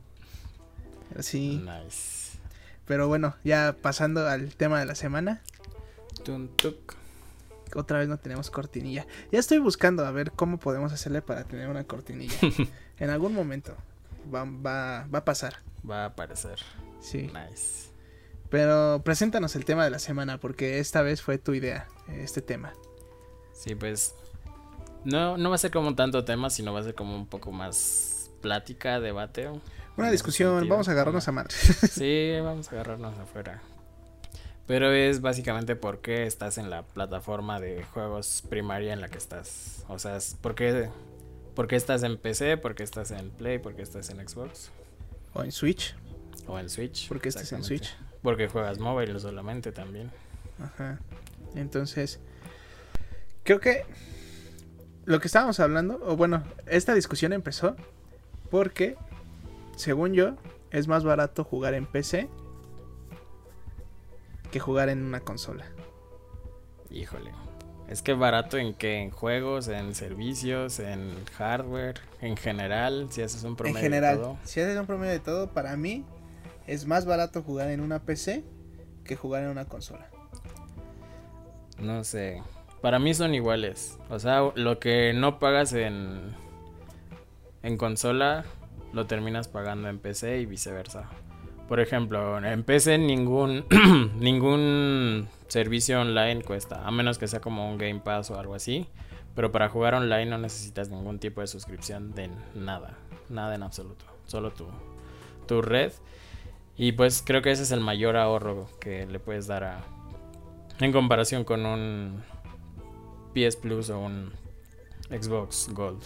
[1.20, 1.62] Sí.
[1.64, 2.36] Nice.
[2.84, 5.40] Pero bueno, ya pasando al tema de la semana.
[7.74, 9.06] Otra vez no tenemos cortinilla.
[9.32, 12.36] Ya estoy buscando a ver cómo podemos hacerle para tener una cortinilla.
[12.98, 13.76] en algún momento
[14.32, 15.56] va, va, va a pasar.
[15.88, 16.60] Va a aparecer.
[17.00, 17.22] Sí.
[17.32, 17.90] Nice.
[18.50, 22.72] Pero preséntanos el tema de la semana porque esta vez fue tu idea, este tema.
[23.52, 24.14] Sí, pues
[25.04, 27.52] no, no va a ser como tanto tema, sino va a ser como un poco
[27.52, 29.48] más plática, debate.
[29.96, 31.54] Una discusión, vamos a agarrarnos a madre.
[31.54, 33.62] sí, vamos a agarrarnos afuera.
[34.66, 39.18] Pero es básicamente por qué estás en la plataforma de juegos primaria en la que
[39.18, 39.84] estás.
[39.88, 40.88] O sea, ¿por qué,
[41.54, 42.56] por qué estás en PC?
[42.56, 43.58] ¿Por qué estás en Play?
[43.58, 44.70] ¿Por qué estás en Xbox?
[45.34, 45.94] O en Switch.
[46.48, 47.08] O en Switch.
[47.08, 47.96] ¿Por qué estás en Switch?
[48.22, 50.10] Porque juegas móvil solamente también.
[50.60, 50.98] Ajá.
[51.54, 52.18] Entonces,
[53.44, 53.84] creo que
[55.04, 57.76] lo que estábamos hablando, o bueno, esta discusión empezó
[58.50, 58.96] porque,
[59.76, 60.34] según yo,
[60.72, 62.28] es más barato jugar en PC
[64.50, 65.66] que jugar en una consola.
[66.90, 67.32] Híjole.
[67.88, 69.00] Es que barato en qué?
[69.00, 74.22] En juegos, en servicios, en hardware, en general, si haces un promedio en general, de
[74.22, 74.38] todo.
[74.44, 76.04] Si haces un promedio de todo, para mí
[76.66, 78.44] es más barato jugar en una PC
[79.04, 80.08] que jugar en una consola.
[81.78, 82.42] No sé.
[82.80, 83.98] Para mí son iguales.
[84.10, 86.34] O sea, lo que no pagas en
[87.62, 88.44] en consola
[88.92, 91.08] lo terminas pagando en PC y viceversa.
[91.68, 93.64] Por ejemplo, en PC ningún,
[94.20, 98.86] ningún servicio online cuesta, a menos que sea como un Game Pass o algo así.
[99.34, 102.96] Pero para jugar online no necesitas ningún tipo de suscripción de nada,
[103.28, 104.66] nada en absoluto, solo tu,
[105.46, 105.92] tu red.
[106.76, 109.84] Y pues creo que ese es el mayor ahorro que le puedes dar a...
[110.78, 112.22] En comparación con un
[113.34, 114.32] PS Plus o un
[115.10, 116.02] Xbox Gold.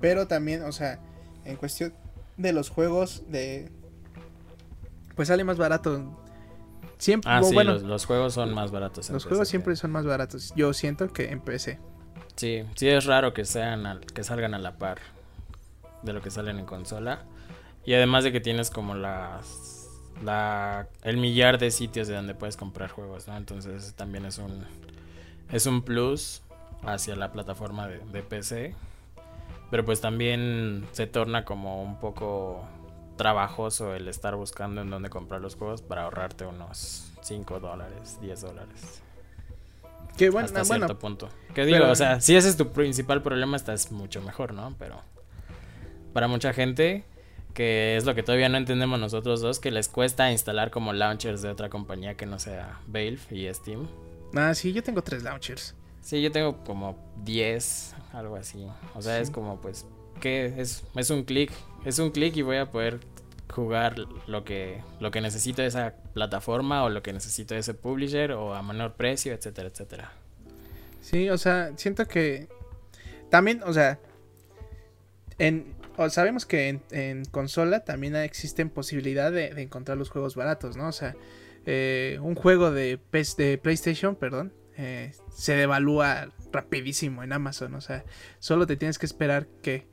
[0.00, 1.00] Pero también, o sea,
[1.44, 1.94] en cuestión
[2.36, 3.70] de los juegos de
[5.14, 6.02] pues sale más barato.
[6.98, 9.10] Siempre, ah, sí, bueno, los, juegos son más baratos.
[9.10, 10.52] los juegos siempre son más baratos.
[10.56, 11.78] Yo siento que en PC.
[12.36, 14.98] Sí, sí es raro que sean que salgan a la par.
[16.02, 17.24] de lo que salen en consola.
[17.84, 19.88] Y además de que tienes como las
[20.22, 23.36] la el millar de sitios de donde puedes comprar juegos, ¿no?
[23.36, 24.64] Entonces también es un
[25.50, 26.42] es un plus
[26.84, 28.74] hacia la plataforma de, de PC.
[29.70, 32.64] Pero pues también se torna como un poco
[33.16, 38.40] trabajoso el estar buscando en dónde comprar los juegos para ahorrarte unos 5 dólares, 10
[38.40, 39.02] dólares.
[40.16, 41.28] Que bueno, hasta ah, bueno, cierto punto.
[41.54, 44.74] Que digo, pero- o sea, si ese es tu principal problema, estás mucho mejor, ¿no?
[44.78, 45.00] Pero
[46.12, 47.04] para mucha gente,
[47.52, 51.42] que es lo que todavía no entendemos nosotros dos, que les cuesta instalar como launchers
[51.42, 53.88] de otra compañía que no sea Valve y Steam.
[54.34, 55.74] Ah, sí, yo tengo tres launchers.
[56.00, 58.66] Sí, yo tengo como 10, algo así.
[58.94, 59.86] O sea, es como pues
[60.20, 61.50] que es es un clic,
[61.84, 63.00] es un clic y voy a poder
[63.50, 67.74] jugar lo que lo que necesito de esa plataforma o lo que necesito de ese
[67.74, 70.12] publisher o a menor precio, etcétera, etcétera.
[71.00, 72.48] Sí, o sea, siento que
[73.30, 73.98] también, o sea,
[75.38, 80.88] en o sabemos que en, consola también existen posibilidad de, encontrar los juegos baratos, ¿no?
[80.88, 81.14] O sea,
[81.66, 82.98] eh, un juego de,
[83.36, 88.04] de PlayStation, perdón, eh, se devalúa rapidísimo en Amazon, o sea,
[88.38, 89.86] solo te tienes que esperar que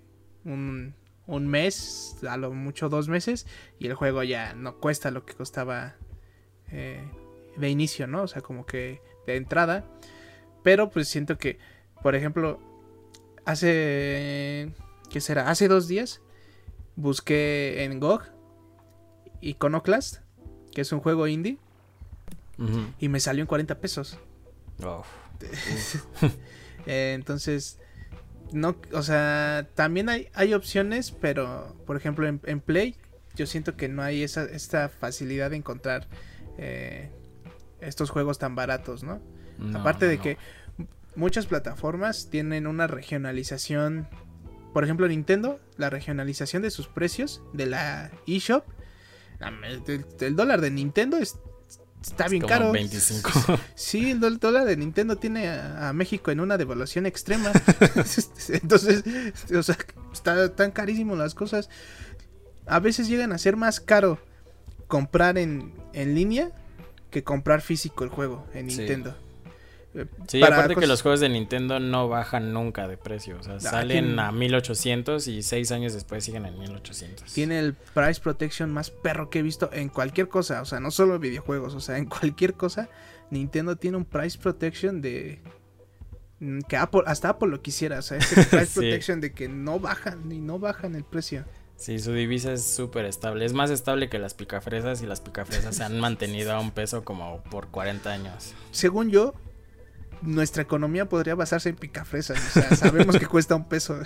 [0.43, 0.95] un,
[1.31, 3.47] un mes, a lo mucho dos meses,
[3.79, 5.95] y el juego ya no cuesta lo que costaba
[6.71, 7.01] eh,
[7.55, 8.23] de inicio, ¿no?
[8.23, 9.85] O sea, como que de entrada.
[10.61, 11.57] Pero pues siento que,
[12.03, 12.59] por ejemplo,
[13.45, 14.73] hace...
[15.09, 15.49] ¿Qué será?
[15.49, 16.21] Hace dos días
[16.95, 18.23] busqué en GOG
[19.41, 20.17] Iconoclast,
[20.73, 21.57] que es un juego indie,
[22.99, 24.19] y me salió en 40 pesos.
[24.83, 25.03] Oh.
[26.85, 27.79] Entonces,
[28.51, 32.95] no, o sea, también hay, hay opciones, pero por ejemplo en, en Play,
[33.35, 36.07] yo siento que no hay esa, esta facilidad de encontrar
[36.57, 37.09] eh,
[37.79, 39.21] estos juegos tan baratos, ¿no?
[39.57, 40.23] No, Aparte de no.
[40.23, 40.37] que
[41.15, 44.07] muchas plataformas tienen una regionalización.
[44.73, 48.65] Por ejemplo, Nintendo, la regionalización de sus precios de la eShop.
[49.87, 51.39] El, el dólar de Nintendo es-
[52.01, 52.71] está Es bien como caro.
[52.71, 53.31] 25.
[53.75, 57.51] Sí, el dólar de Nintendo tiene a, México en una devaluación extrema.
[58.49, 59.03] Entonces,
[59.55, 59.77] o sea,
[60.11, 61.69] está tan carísimo las cosas.
[62.65, 64.19] A veces llegan a ser más caro
[64.87, 66.51] comprar en, en línea
[67.09, 68.67] que comprar físico el juego en.
[68.67, 69.15] Nintendo.
[70.27, 73.37] Sí, para aparte que los juegos de Nintendo no bajan nunca de precio.
[73.39, 77.33] O sea, salen tienen- a 1800 y seis años después siguen en 1800.
[77.33, 80.91] Tiene el price protection más perro que he visto en cualquier cosa, o sea, no
[80.91, 82.87] solo videojuegos, o sea, en cualquier cosa,
[83.31, 85.41] Nintendo tiene un price protection de
[86.39, 88.73] mm, que Apple, hasta Apple lo quisiera, o sea, ese price Sí.
[88.79, 91.43] protection de que no bajan ni no bajan el precio.
[91.75, 93.43] Sí, su divisa es súper estable.
[93.43, 97.03] Es más estable que las picafresas y las picafresas se han mantenido a un peso
[97.03, 98.53] como por 40 años.
[98.69, 99.33] Según yo,
[100.21, 103.99] nuestra economía podría basarse en picafresas, o sea, sabemos que cuesta un peso.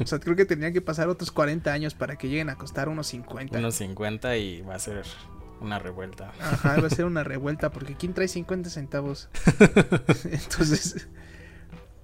[0.00, 2.88] O sea, creo que tendrían que pasar otros 40 años para que lleguen a costar
[2.88, 3.58] unos 50.
[3.58, 5.02] Unos 50 y va a ser
[5.60, 6.32] una revuelta.
[6.40, 9.28] Ajá, va a ser una revuelta porque ¿quién trae 50 centavos?
[10.24, 11.08] Entonces,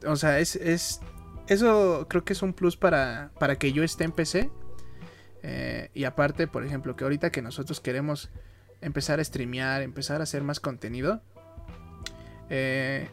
[0.06, 1.00] o sea, es, es
[1.48, 4.50] eso creo que es un plus para, para que yo esté en PC.
[5.42, 8.30] Eh, y aparte, por ejemplo, que ahorita que nosotros queremos
[8.80, 11.22] empezar a streamear, empezar a hacer más contenido,
[12.50, 13.08] eh,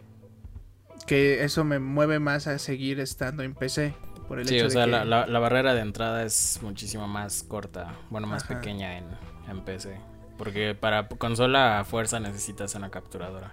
[1.08, 3.94] que eso me mueve más a seguir estando en PC.
[4.28, 6.60] Por el Sí, hecho o de sea, que- la, la- la barrera de entrada es
[6.62, 8.56] muchísimo más corta, bueno, más Ajá.
[8.60, 9.06] pequeña en,
[9.50, 9.98] en PC.
[10.38, 13.52] Porque para consola a fuerza necesitas una capturadora.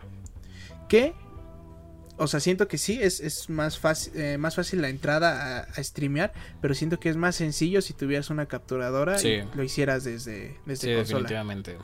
[0.89, 1.15] que
[2.21, 5.61] o sea siento que sí es, es más fácil eh, más fácil la entrada a,
[5.61, 9.29] a streamear pero siento que es más sencillo si tuvieras una capturadora Sí.
[9.29, 11.77] y lo hicieras desde desde Sí, consola definitivamente.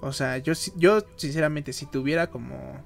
[0.00, 2.82] o sea yo yo sinceramente si tuviera como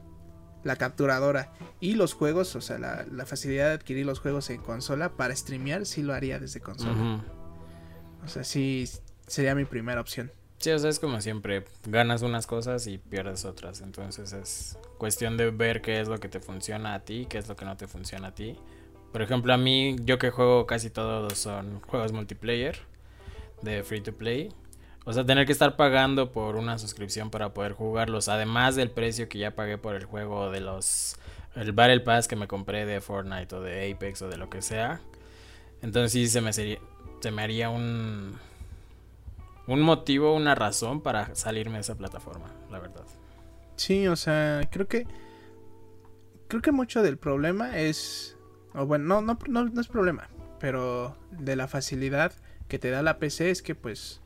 [0.66, 4.60] la capturadora y los juegos o sea la, la facilidad de adquirir los juegos en
[4.60, 7.24] consola para streamear sí lo haría desde consola
[8.24, 8.88] o sea sí
[9.26, 13.44] sería mi primera opción Sí, o sea, es como siempre, ganas unas cosas y pierdes
[13.44, 13.82] otras.
[13.82, 17.48] Entonces es cuestión de ver qué es lo que te funciona a ti, qué es
[17.48, 18.56] lo que no te funciona a ti.
[19.12, 22.78] Por ejemplo, a mí, yo que juego casi todos son juegos multiplayer
[23.62, 24.52] de free to play.
[25.06, 29.28] O sea, tener que estar pagando por una suscripción para poder jugarlos, además del precio
[29.28, 31.16] que ya pagué por el juego de los...
[31.54, 34.60] El Battle Pass que me compré de Fortnite o de Apex o de lo que
[34.60, 35.00] sea.
[35.80, 36.78] Entonces sí se me, sería,
[37.22, 38.38] se me haría un
[39.66, 43.04] un motivo, una razón para salirme de esa plataforma, la verdad.
[43.76, 45.06] Sí, o sea, creo que.
[46.48, 48.36] Creo que mucho del problema es.
[48.74, 50.28] O bueno, no, no, no, no es problema.
[50.60, 52.32] Pero de la facilidad
[52.68, 54.20] que te da la PC es que, pues.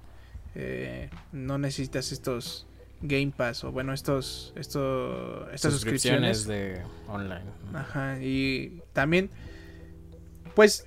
[0.55, 2.67] Eh, no necesitas estos
[3.03, 3.65] Game Pass.
[3.65, 4.53] O bueno, estos.
[4.57, 6.39] estos estas suscripciones.
[6.39, 7.45] Suscripciones de online.
[7.75, 8.21] Ajá.
[8.21, 9.31] Y también.
[10.55, 10.87] Pues.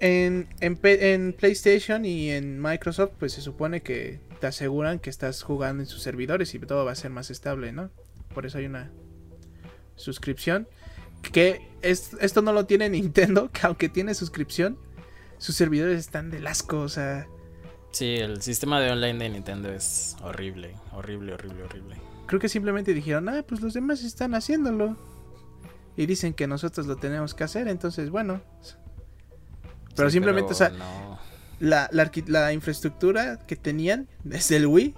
[0.00, 5.44] En, en, en, PlayStation y en Microsoft, pues se supone que te aseguran que estás
[5.44, 7.88] jugando en sus servidores y todo va a ser más estable, ¿no?
[8.34, 8.90] Por eso hay una
[9.94, 10.66] suscripción.
[11.30, 14.76] Que es, esto no lo tiene Nintendo, que aunque tiene suscripción,
[15.38, 17.28] sus servidores están de asco, o sea.
[17.92, 21.96] Sí, el sistema de online de Nintendo es horrible, horrible, horrible, horrible.
[22.26, 24.96] Creo que simplemente dijeron, ah, pues los demás están haciéndolo.
[25.94, 28.40] Y dicen que nosotros lo tenemos que hacer, entonces bueno.
[29.94, 30.72] Pero simplemente, o sea,
[31.60, 34.94] la, la, infraestructura que tenían desde el Wii,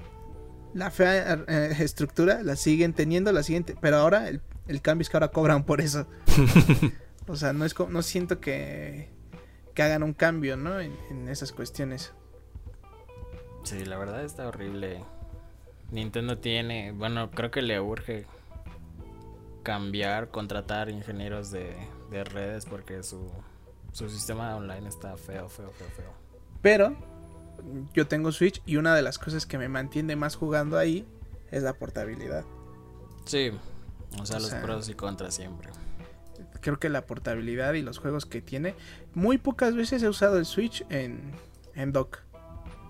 [0.72, 3.74] la fea eh, estructura, la siguen teniendo, la siguiente.
[3.80, 6.06] Pero ahora el, el cambio es que ahora cobran por eso.
[7.26, 9.10] o sea, no es no siento que,
[9.74, 10.78] que hagan un cambio, ¿no?
[10.78, 12.12] En, en esas cuestiones.
[13.64, 15.02] Sí, la verdad está horrible.
[15.90, 18.26] Nintendo tiene, bueno, creo que le urge
[19.62, 21.74] cambiar, contratar ingenieros de,
[22.32, 23.32] redes porque su,
[23.92, 26.12] su sistema online está feo, feo, feo, feo.
[26.62, 26.96] Pero
[27.92, 31.06] yo tengo Switch y una de las cosas que me mantiene más jugando ahí
[31.50, 32.44] es la portabilidad.
[33.24, 33.50] Sí,
[34.20, 35.70] o sea, los pros y contras siempre.
[36.60, 38.74] Creo que la portabilidad y los juegos que tiene,
[39.14, 41.32] muy pocas veces he usado el Switch en,
[41.74, 42.20] en dock.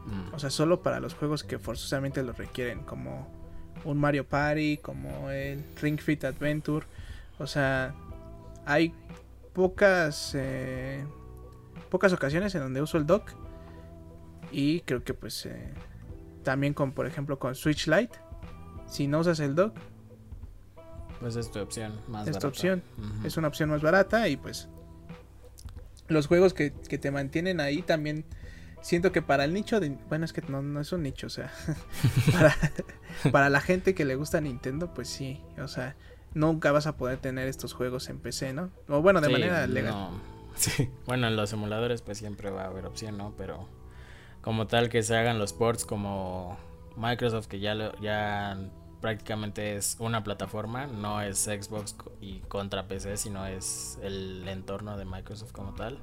[0.05, 0.35] Mm.
[0.35, 3.29] O sea, solo para los juegos que forzosamente lo requieren, como
[3.85, 6.87] un Mario Party, como el Ring Fit Adventure.
[7.39, 7.95] O sea,
[8.65, 8.95] hay
[9.53, 11.05] pocas eh,
[11.91, 13.31] pocas ocasiones en donde uso el dock
[14.51, 15.73] y creo que pues eh,
[16.43, 18.19] también con por ejemplo con Switch Lite
[18.87, 19.77] si no usas el dock
[21.21, 22.83] pues es tu opción más es opción
[23.25, 24.69] es una opción más barata y pues
[26.09, 28.25] los juegos que, que te mantienen ahí también
[28.85, 29.97] siento que para el nicho de...
[30.09, 31.51] Bueno, es que no, no es un nicho, o sea,
[33.33, 35.97] para, la gente que le gusta Nintendo, pues sí, o sea,
[36.35, 38.71] nunca vas a poder tener estos juegos en PC, ¿no?
[38.89, 39.97] O bueno, de manera legal.
[40.57, 43.35] Sí, bueno, en los emuladores pues siempre va a haber opción, ¿no?
[43.37, 43.69] Pero
[44.41, 46.57] como tal que se hagan los ports como
[46.97, 48.57] Microsoft, que ya, lo, ya
[49.01, 55.05] prácticamente es una plataforma, no es Xbox y contra PC, sino es el entorno de
[55.05, 55.99] Microsoft como tal.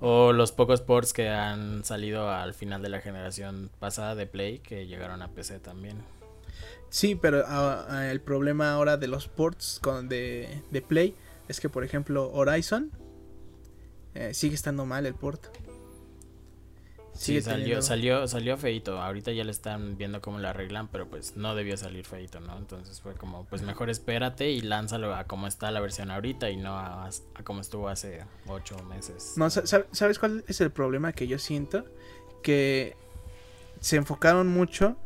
[0.00, 4.60] O los pocos ports que han salido al final de la generación pasada de Play
[4.60, 6.02] que llegaron a PC también.
[6.90, 11.14] Sí, pero ah, ah, el problema ahora de los ports con, de, de Play
[11.48, 12.90] es que, por ejemplo, Horizon
[14.14, 15.46] eh, sigue estando mal el port.
[17.18, 19.02] Sí, salió, salió, salió feito.
[19.02, 22.56] Ahorita ya le están viendo cómo lo arreglan, pero pues no debió salir feito, ¿no?
[22.56, 26.56] Entonces fue como, pues mejor espérate y lánzalo a cómo está la versión ahorita y
[26.56, 29.34] no a, a cómo estuvo hace ocho meses.
[29.36, 31.84] No, ¿sabes cuál es el problema que yo siento?
[32.40, 32.96] Que
[33.80, 34.96] se enfocaron mucho.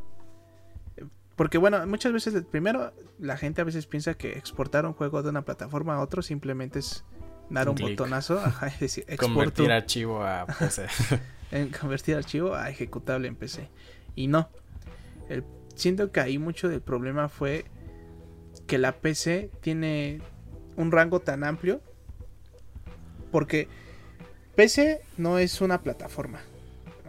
[1.35, 5.31] Porque bueno, muchas veces, primero, la gente a veces piensa que exportar un juego de
[5.31, 7.05] una plataforma a otro simplemente es
[7.49, 10.89] dar un, botonazo, ajá, es decir, convertir archivo a PC.
[11.53, 13.69] en convertir archivo a ejecutable en PC.
[14.17, 14.49] Y no.
[15.29, 17.65] El, siento que ahí mucho del problema fue
[18.67, 20.21] que la PC tiene
[20.77, 21.81] un rango tan amplio.
[23.31, 23.69] Porque
[24.57, 26.41] PC no es una plataforma.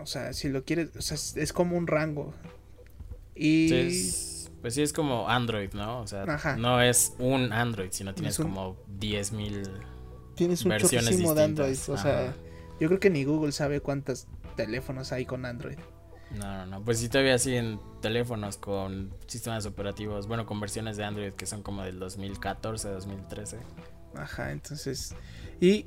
[0.02, 2.34] O sea, si lo quieres, o sea, es, como un rango.
[3.36, 3.70] Y...
[4.62, 6.02] pues sí, es como Android, ¿no?
[6.02, 6.26] O sea,
[6.58, 9.68] no es un Android, sino tienes como 10.000
[10.36, 11.78] tienes un versiones de Android.
[11.88, 12.34] O sea,
[12.80, 15.78] yo creo que ni Google sabe cuántos teléfonos hay con Android.
[16.32, 16.84] No, no, no.
[16.84, 21.46] Pues sí, todavía así en teléfonos con sistemas operativos, bueno, con versiones de Android que
[21.46, 23.60] son como del 2014, 2013.
[24.16, 25.16] Ajá, entonces.
[25.60, 25.86] Y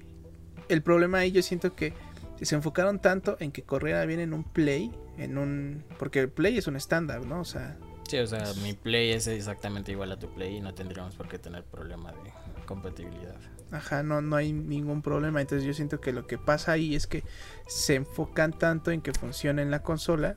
[0.68, 1.94] el problema ahí yo siento que
[2.40, 5.85] se enfocaron tanto en que corriera bien en un Play, en un.
[5.99, 7.40] Porque el Play es un estándar, ¿no?
[7.40, 7.77] O sea.
[8.09, 11.29] Sí, o sea, mi Play es exactamente igual a tu Play y no tendríamos por
[11.29, 13.37] qué tener problema de compatibilidad.
[13.72, 15.40] Ajá, no, no hay ningún problema.
[15.40, 17.24] Entonces yo siento que lo que pasa ahí es que
[17.66, 20.37] se enfocan tanto en que funcione en la consola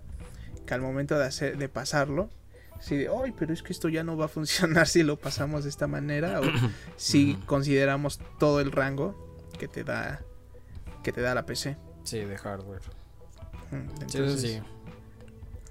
[0.66, 2.30] que al momento de hacer, de pasarlo,
[2.80, 5.64] si de, ay, pero es que esto ya no va a funcionar si lo pasamos
[5.64, 6.44] de esta manera o
[6.96, 10.22] si consideramos todo el rango que te da
[11.04, 11.78] que te da la PC.
[12.04, 12.82] Sí, de hardware.
[13.72, 14.62] Entonces, sí,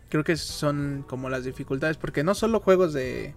[0.08, 3.34] Creo que son como las dificultades porque no solo juegos de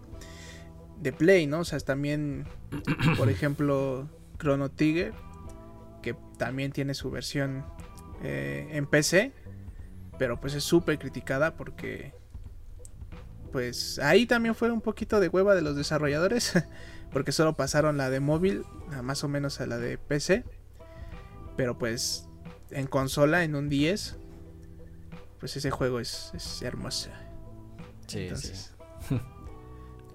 [1.02, 1.60] de Play, ¿no?
[1.60, 2.48] O sea, también,
[3.18, 4.08] por ejemplo,
[4.40, 5.14] Chrono Trigger,
[6.02, 7.66] que también tiene su versión
[8.24, 9.34] eh, en PC,
[10.18, 12.14] pero pues es súper criticada porque,
[13.52, 16.54] pues ahí también fue un poquito de hueva de los desarrolladores,
[17.12, 18.64] porque solo pasaron la de móvil,
[19.04, 20.46] más o menos a la de PC,
[21.58, 22.28] pero pues
[22.70, 24.18] en consola, en un 10,
[25.40, 27.10] pues ese juego es, es hermoso.
[28.06, 28.52] Sí, sí.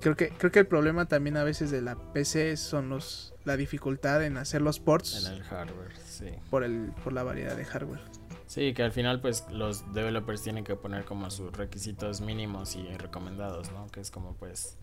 [0.06, 3.56] Creo que, creo que el problema también a veces de la PC son los la
[3.56, 5.26] dificultad en hacer los ports.
[5.26, 6.26] En el hardware, sí.
[6.48, 8.02] Por, el, por la variedad de hardware.
[8.46, 12.86] Sí, que al final pues los developers tienen que poner como sus requisitos mínimos y
[12.96, 13.88] recomendados, ¿no?
[13.88, 14.78] Que es como pues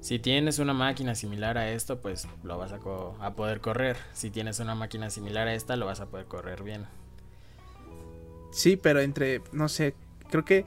[0.00, 2.80] si tienes una máquina similar a esto, pues lo vas a,
[3.24, 3.96] a poder correr.
[4.14, 6.86] Si tienes una máquina similar a esta, lo vas a poder correr bien.
[8.50, 9.94] Sí, pero entre, no sé,
[10.28, 10.66] creo que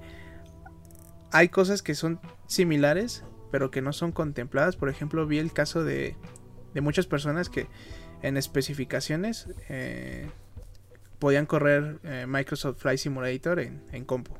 [1.32, 4.76] hay cosas que son similares, pero que no son contempladas.
[4.76, 6.16] Por ejemplo, vi el caso de,
[6.74, 7.68] de muchas personas que
[8.22, 10.30] en especificaciones eh,
[11.20, 14.34] podían correr eh, Microsoft Flight Simulator en, en compu.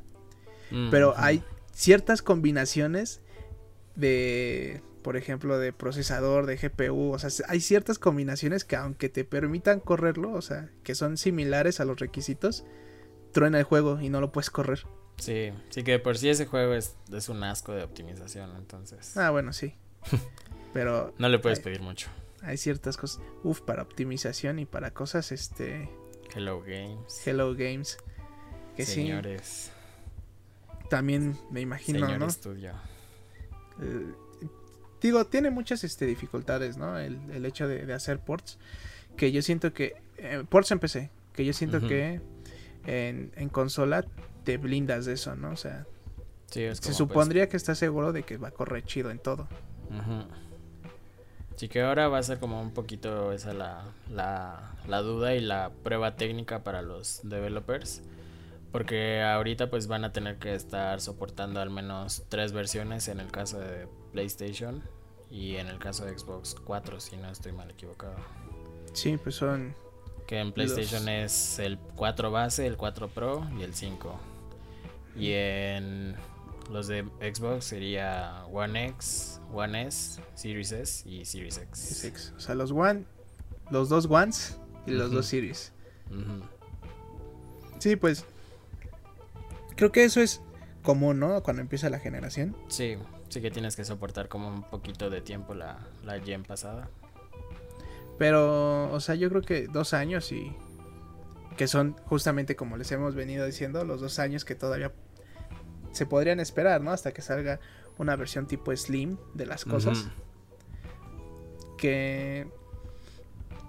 [0.70, 1.42] Mm, pero hay
[1.72, 3.20] ciertas combinaciones
[3.96, 9.24] de, por ejemplo, de procesador, de GPU, o sea, hay ciertas combinaciones que aunque te
[9.24, 12.64] permitan correrlo, o sea, que son similares a los requisitos,
[13.32, 14.86] truena el juego y no lo puedes correr.
[15.20, 19.16] Sí, sí que por sí ese juego es, es un asco de optimización, entonces.
[19.16, 19.74] Ah, bueno, sí.
[20.72, 21.14] Pero...
[21.18, 22.08] no le puedes pedir mucho.
[22.42, 25.90] Hay ciertas cosas, uf, para optimización y para cosas, este...
[26.34, 27.26] Hello Games.
[27.26, 27.98] Hello Games.
[28.76, 29.72] Que Señores.
[30.88, 32.26] También me imagino, Señor ¿no?
[32.26, 32.72] Estudio.
[33.82, 34.14] Eh,
[35.02, 36.98] digo, tiene muchas este, dificultades, ¿no?
[36.98, 38.58] El, hecho de, hacer ports.
[39.16, 39.96] Que yo siento que...
[40.16, 41.10] Eh, ports en PC.
[41.34, 42.20] Que yo siento que
[42.86, 44.06] en, en consola
[44.50, 45.52] te blindas de eso, ¿no?
[45.52, 45.86] O sea,
[46.46, 49.46] se pues, supondría que estás seguro de que va a correr chido en todo.
[51.54, 55.40] Sí que ahora va a ser como un poquito esa la, la, la, duda y
[55.40, 58.02] la prueba técnica para los developers.
[58.72, 63.30] Porque ahorita pues van a tener que estar soportando al menos tres versiones en el
[63.30, 64.82] caso de PlayStation
[65.30, 68.16] y en el caso de Xbox 4 si no estoy mal equivocado.
[68.94, 69.74] Sí, pues son...
[70.26, 74.20] Que en PlayStation es el 4 base, el 4 Pro y el 5.
[75.16, 76.14] Y en
[76.70, 82.32] los de Xbox sería One X, One S, Series S y Series X.
[82.36, 83.04] O sea, los One,
[83.70, 85.72] los dos Ones y los dos Series.
[87.78, 88.24] Sí, pues
[89.76, 90.40] creo que eso es
[90.82, 91.42] común, ¿no?
[91.42, 92.56] Cuando empieza la generación.
[92.68, 92.96] Sí,
[93.28, 96.88] sí que tienes que soportar como un poquito de tiempo la, la gen pasada.
[98.18, 100.54] Pero, o sea, yo creo que dos años y
[101.56, 104.92] que son justamente como les hemos venido diciendo, los dos años que todavía
[105.92, 106.92] se podrían esperar, ¿no?
[106.92, 107.60] Hasta que salga
[107.98, 110.08] una versión tipo Slim de las cosas.
[111.76, 112.46] Que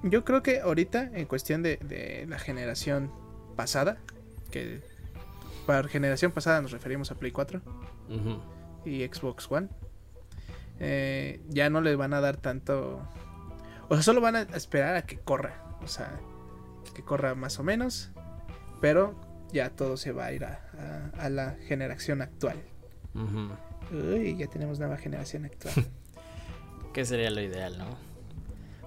[0.04, 3.12] yo creo que ahorita, en cuestión de, la generación
[3.56, 3.98] pasada,
[4.50, 4.82] que
[5.66, 7.62] para generación pasada nos referimos a Play 4
[8.86, 9.70] y Xbox One,
[10.80, 13.02] eh, ya no le van a dar tanto...
[13.90, 15.78] O sea, solo van a esperar a que corra.
[15.84, 16.20] O sea,
[16.94, 18.12] que corra más o menos,
[18.80, 19.16] pero
[19.52, 22.62] ya todo se va a ir a, la generación actual.
[23.92, 25.74] Uy, ya tenemos nueva generación actual.
[26.94, 27.86] que sería lo ideal, ¿no?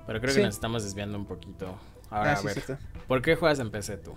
[0.07, 1.78] Pero creo que nos estamos desviando un poquito.
[2.11, 2.78] Ahora, ah, a ver,
[3.09, 4.14] ¿por qué juegas en PC tú?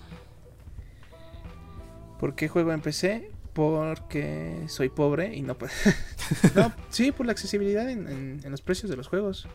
[2.19, 3.31] ¿Por qué juego en PC?
[3.53, 5.71] Porque soy pobre y no puedo.
[6.55, 9.47] no, sí, por la accesibilidad en los precios de los juegos.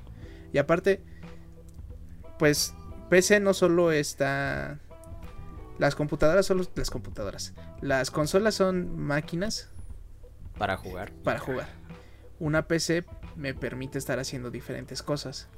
[0.53, 1.03] Y aparte,
[2.39, 2.75] pues
[3.13, 4.79] PC no solo está...
[5.79, 7.53] Las computadoras son las computadoras.
[7.83, 9.69] Las consolas son máquinas.
[10.57, 11.13] Para jugar.
[11.23, 11.69] Para jugar.
[12.41, 13.05] Una PC
[13.37, 15.49] me permite estar haciendo diferentes cosas.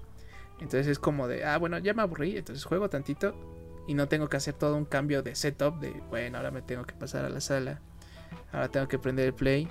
[0.59, 3.37] Entonces es como de, ah, bueno, ya me aburrí, entonces juego tantito
[3.87, 6.85] y no tengo que hacer todo un cambio de setup de, bueno, ahora me tengo
[6.85, 7.81] que pasar a la sala,
[8.53, 9.69] ahora tengo que prender el play.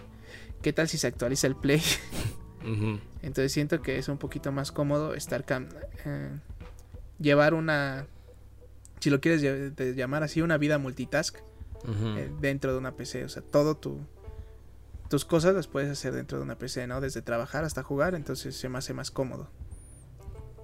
[0.61, 1.81] ¿Qué tal si se actualiza el play?
[3.21, 5.43] Entonces siento que es un poquito más cómodo estar
[6.05, 6.39] eh,
[7.19, 8.07] llevar una,
[8.99, 9.41] si lo quieres
[9.95, 11.37] llamar así, una vida multitask
[11.85, 13.25] eh, dentro de una PC.
[13.25, 13.99] O sea, todo tu,
[15.09, 17.01] tus cosas las puedes hacer dentro de una PC, ¿no?
[17.01, 19.49] Desde trabajar hasta jugar, entonces se me hace más cómodo.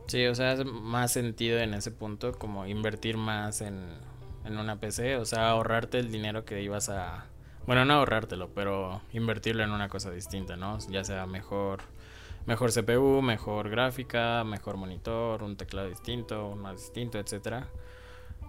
[0.08, 3.89] Sí, o sea, hace más sentido en ese punto como invertir más en,
[4.45, 7.26] en una PC, o sea, ahorrarte el dinero que ibas a...
[7.68, 10.80] Bueno, no ahorrártelo, pero invertirlo en una cosa distinta, ¿no?
[10.89, 11.82] Ya sea mejor
[12.50, 17.68] mejor CPU, mejor gráfica, mejor monitor, un teclado distinto, un más distinto, etcétera.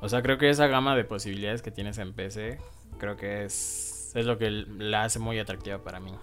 [0.00, 2.58] O sea, creo que esa gama de posibilidades que tienes en PC,
[2.98, 6.14] creo que es, es lo que la hace muy atractiva para mí.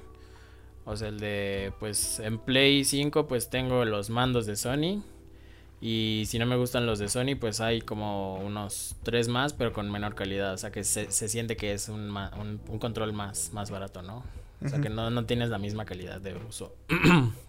[0.85, 5.03] O sea, el de, pues en Play 5 pues tengo los mandos de Sony.
[5.79, 9.71] Y si no me gustan los de Sony, pues hay como unos tres más, pero
[9.71, 10.51] con menor calidad.
[10.55, 14.23] O sea, que se, siente que es un, un, control más, más barato, ¿no?
[14.65, 16.73] O sea, que no, no tienes la misma calidad de uso.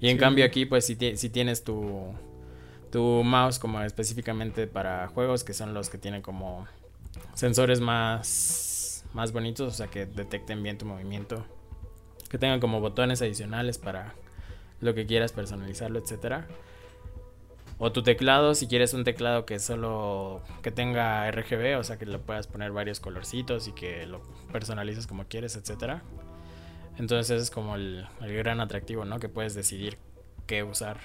[0.00, 2.12] Y en cambio aquí, pues si, si tienes tu,
[2.90, 6.66] tu mouse como específicamente para juegos, que son los que tienen como
[7.34, 11.44] sensores más, más bonitos, o sea, que detecten bien tu movimiento,
[12.28, 14.14] que tengan como botones adicionales para
[14.80, 16.46] lo que quieras personalizarlo, etcétera.
[17.78, 22.06] O tu teclado, si quieres un teclado que solo que tenga RGB, o sea que
[22.06, 24.22] le puedas poner varios colorcitos y que lo
[24.52, 26.02] personalices como quieres, etcétera.
[26.98, 29.18] Entonces es como el, el gran atractivo, ¿no?
[29.18, 29.98] Que puedes decidir
[30.46, 30.98] qué usar.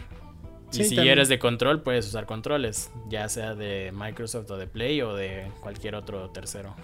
[0.71, 5.01] Y si eres de control, puedes usar controles, ya sea de Microsoft o de Play
[5.01, 6.75] o de cualquier otro tercero.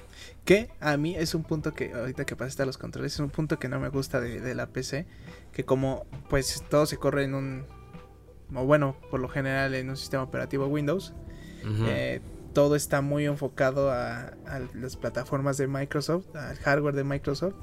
[0.43, 3.29] Que a mí es un punto que, ahorita que pasaste a los controles, es un
[3.29, 5.05] punto que no me gusta de, la PC,
[5.51, 7.65] que como pues todo se corre en un,
[8.55, 11.13] o bueno, por lo general en un sistema operativo Windows,
[11.87, 12.21] eh,
[12.53, 17.55] todo está muy enfocado a, a las plataformas de Microsoft, al hardware de Microsoft,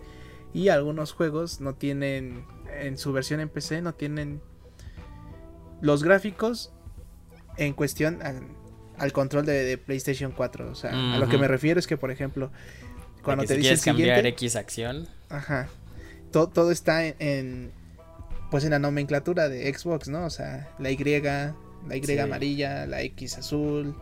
[0.54, 2.44] y algunos juegos no tienen,
[2.78, 4.40] en su versión en PC, no tienen
[5.80, 6.72] los gráficos
[7.56, 8.20] en cuestión
[8.96, 10.70] al, control de, PlayStation 4.
[10.70, 12.50] O sea, a lo que me refiero es que, por ejemplo,
[13.22, 15.08] cuando te dices cambiar X acción.
[15.28, 15.68] Ajá.
[16.30, 17.72] todo está en,
[18.50, 20.26] pues en la nomenclatura de Xbox, ¿no?
[20.26, 21.54] O sea, la Y, la
[21.96, 23.96] Y amarilla, la X azul,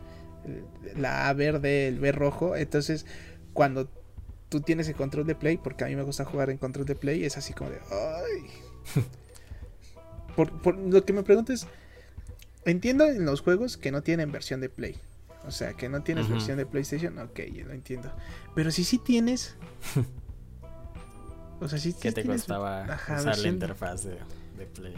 [0.96, 2.56] la A verde, el B rojo.
[2.56, 3.06] Entonces,
[3.52, 3.88] cuando
[4.50, 6.96] tú tienes el control de Play, porque a mí me gusta jugar en control de
[6.96, 9.04] Play, es así como de, ay.
[10.36, 11.66] por, lo que me preguntes,
[12.66, 14.96] entiendo en los juegos que no tienen versión de Play.
[15.46, 18.12] O sea, que no tienes versión de PlayStation, ok, yo lo entiendo.
[18.54, 19.56] Pero si sí tienes...
[21.60, 22.84] o sea, si ¿Qué te costaba
[23.18, 24.18] usar la interfaz de,
[24.74, 24.94] Play?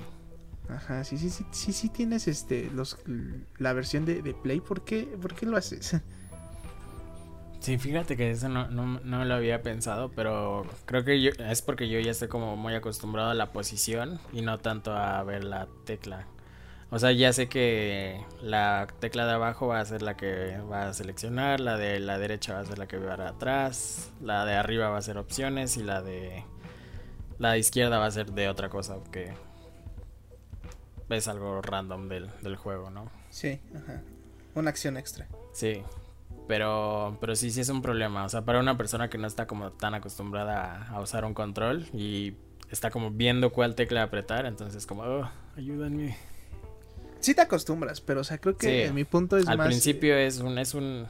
[0.68, 2.98] Ajá, sí, sí, sí, sí, sí tienes este, los,
[3.58, 5.94] la versión de, de Play, ¿por qué, ¿por qué lo haces?
[7.62, 11.88] Sí, fíjate que eso no, no, lo había pensado, pero creo que yo, es porque
[11.88, 15.68] yo ya estoy como muy acostumbrado a la posición y no tanto a ver la
[15.84, 16.26] tecla.
[16.90, 20.88] O sea, ya sé que la tecla de abajo va a ser la que va
[20.88, 24.54] a seleccionar, la de la derecha va a ser la que va atrás, la de
[24.54, 26.44] arriba va a ser opciones y la de
[27.38, 29.34] la de izquierda va a ser de otra cosa que
[31.10, 33.08] es algo random del, del juego, ¿no?
[33.30, 34.02] Sí, ajá.
[34.56, 35.28] Una acción extra.
[35.52, 35.84] Sí.
[36.48, 38.24] Pero, pero sí, sí es un problema.
[38.24, 41.86] O sea, para una persona que no está como tan acostumbrada a, usar un control
[41.92, 42.34] y
[42.70, 46.16] está como viendo cuál tecla apretar, entonces como, oh, ayúdenme.
[47.20, 50.58] Sí te acostumbras, pero o sea, creo que mi punto es Al principio es un,
[50.58, 51.06] es un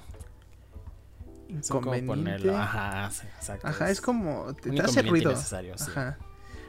[1.49, 2.55] inconveniente.
[2.55, 3.67] Ajá, exacto.
[3.67, 5.33] Ajá, es como te, hace ruido.
[5.33, 6.19] Ajá.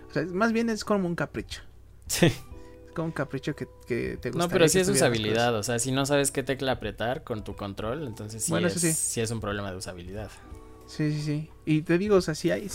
[0.10, 1.62] O sea, más bien es como un capricho.
[2.08, 2.32] Sí
[2.94, 4.38] como un capricho que, te gusta.
[4.38, 5.56] No, pero sí es usabilidad.
[5.56, 9.32] O sea, si no sabes qué tecla apretar con tu control, entonces sí, es, es
[9.32, 10.30] un problema de usabilidad.
[10.88, 11.50] Sí, sí, sí.
[11.66, 12.70] Y te digo, o sea, si hay.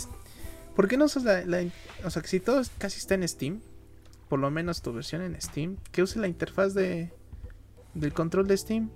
[0.75, 1.65] ¿Por qué no usas la,
[2.03, 3.61] O sea, que si todo casi está en Steam,
[4.27, 7.11] por lo menos tu versión en Steam, que use la interfaz de.
[7.93, 8.89] del control de Steam.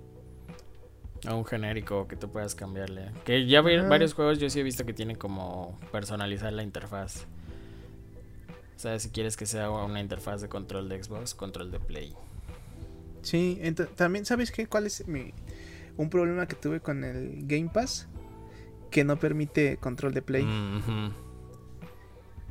[1.26, 3.10] A un genérico que tú puedas cambiarle.
[3.24, 7.26] Que ya varios juegos yo sí he visto que tienen como personalizar la interfaz.
[8.84, 12.14] Sea, si quieres que sea una interfaz de control de Xbox, control de Play.
[13.22, 13.58] Sí,
[13.96, 15.32] también sabes qué, cuál es mi
[15.96, 18.08] un problema que tuve con el Game Pass
[18.90, 20.46] que no permite control de Play.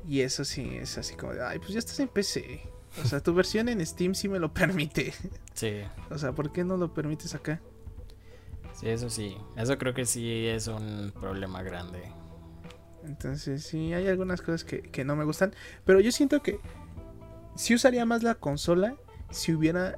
[0.07, 2.61] Y eso sí es así como de, ay, pues ya estás en PC.
[3.03, 5.13] O sea, tu versión en Steam sí me lo permite.
[5.53, 5.83] Sí.
[6.09, 7.61] O sea, ¿por qué no lo permites acá?
[8.73, 9.37] Sí, eso sí.
[9.55, 12.11] Eso creo que sí es un problema grande.
[13.05, 15.53] Entonces, sí, hay algunas cosas que, no me gustan.
[15.85, 16.59] Pero yo siento que
[17.55, 18.95] sí usaría más la consola
[19.31, 19.97] si hubiera.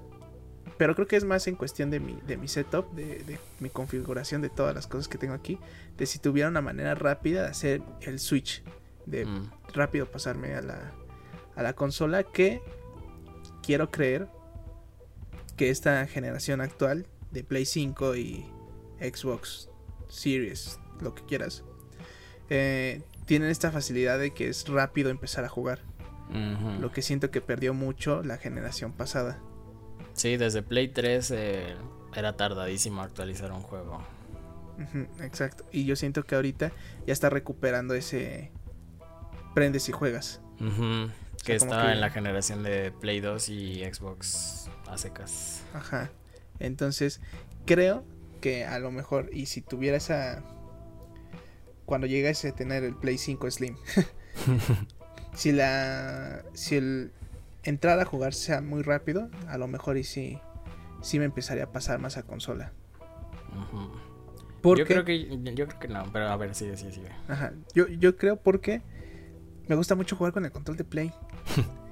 [0.78, 4.41] Pero creo que es más en cuestión de mi, de mi setup, de, mi configuración,
[4.41, 5.60] de todas las cosas que tengo aquí.
[5.97, 8.64] De si tuviera una manera rápida de hacer el switch.
[9.06, 9.51] De mm.
[9.74, 10.91] rápido pasarme a la,
[11.56, 12.24] a la consola.
[12.24, 12.62] Que
[13.62, 14.28] quiero creer
[15.56, 18.45] que esta generación actual de Play 5 y
[18.99, 19.70] Xbox
[20.10, 21.64] Series, lo que quieras,
[22.50, 25.80] eh, tienen esta facilidad de que es rápido empezar a jugar.
[26.80, 29.39] Lo que siento que perdió mucho la generación pasada.
[30.14, 31.76] Sí, desde Play 3 eh,
[32.16, 34.02] era tardadísimo actualizar un juego.
[35.22, 35.66] exacto.
[35.72, 36.72] Y yo siento que ahorita
[37.06, 38.52] ya está recuperando ese
[39.54, 40.41] prendes y juegas.
[41.43, 45.64] que estaba en la generación de Play 2 y Xbox a secas.
[45.74, 46.10] Ajá.
[46.60, 47.22] Entonces,
[47.66, 48.04] creo
[48.41, 50.43] que a lo mejor, y si tuviera esa
[51.86, 53.75] cuando llegase a tener el Play 5 Slim.
[55.33, 57.11] si la si el
[57.63, 60.39] entrar a jugar sea muy rápido, a lo mejor y sí
[61.01, 62.71] sí me empezaría a pasar más a consola.
[64.61, 67.01] Porque, yo creo que yo creo que no, pero a ver, sí, sí, sí.
[67.27, 67.53] Ajá.
[67.73, 68.81] Yo, yo creo porque
[69.67, 71.13] me gusta mucho jugar con el control de Play.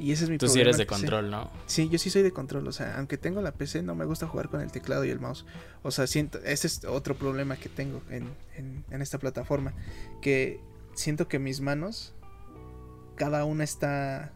[0.00, 1.50] Y ese es mi Tú sí eres de control, ¿no?
[1.66, 2.66] Sí, yo sí soy de control.
[2.66, 5.20] O sea, aunque tengo la PC, no me gusta jugar con el teclado y el
[5.20, 5.44] mouse.
[5.82, 9.74] O sea, siento, ese es otro problema que tengo en, en, esta plataforma.
[10.22, 10.60] Que
[10.94, 12.14] siento que mis manos,
[13.14, 14.32] cada una está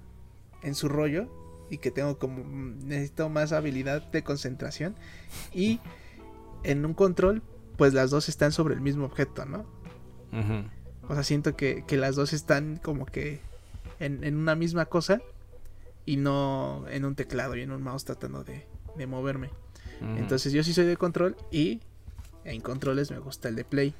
[0.63, 1.29] en su rollo.
[1.71, 2.45] y que tengo como
[2.85, 4.95] necesito más habilidad de concentración
[5.51, 5.81] y
[6.63, 7.43] en un control
[7.79, 9.65] pues las dos están sobre el mismo objeto, ¿no?
[11.09, 13.41] O sea, siento que, las dos están como que
[14.01, 15.21] en, una misma cosa
[16.07, 18.67] y no en un teclado y en un mouse tratando de,
[19.07, 19.51] moverme.
[20.17, 21.81] Entonces yo sí soy de control y
[22.45, 23.95] en controles me gusta el de play.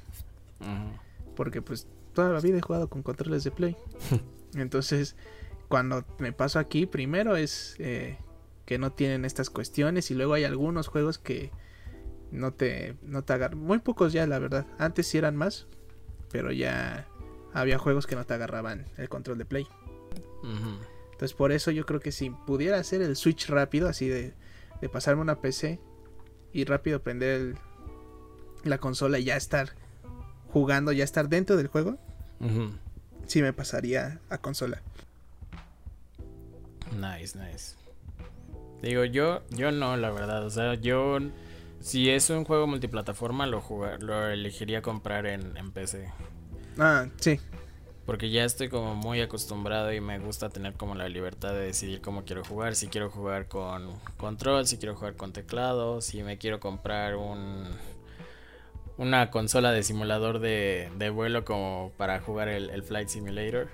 [1.35, 3.75] Porque pues toda la vida he jugado con controles de play.
[4.55, 5.15] Entonces
[5.67, 8.17] cuando me paso aquí, primero es eh,
[8.65, 11.51] que no tienen estas cuestiones y luego hay algunos juegos que
[12.31, 13.59] no te, no te agarran.
[13.59, 14.67] Muy pocos ya, la verdad.
[14.77, 15.67] Antes sí eran más,
[16.31, 17.07] pero ya
[17.53, 19.67] había juegos que no te agarraban el control de play.
[21.15, 24.33] Entonces por eso yo creo que si pudiera hacer el switch rápido, así de,
[24.81, 25.79] de pasarme una PC
[26.51, 27.55] y rápido prender
[28.65, 29.69] la consola y ya estar
[30.49, 31.97] jugando, ya estar dentro del juego,
[33.27, 34.81] sí me pasaría a consola.
[36.91, 37.75] Nice, nice.
[38.81, 40.45] Digo, yo, yo no, la verdad.
[40.45, 41.17] O sea, yo,
[41.79, 46.11] si es un juego multiplataforma, lo, jugar, lo elegiría comprar en, en PC.
[46.77, 47.39] Ah, sí.
[48.05, 52.01] Porque ya estoy como muy acostumbrado y me gusta tener como la libertad de decidir
[52.01, 52.75] cómo quiero jugar.
[52.75, 57.67] Si quiero jugar con control, si quiero jugar con teclado, si me quiero comprar un
[58.97, 63.69] una consola de simulador de, de vuelo como para jugar el, el Flight Simulator.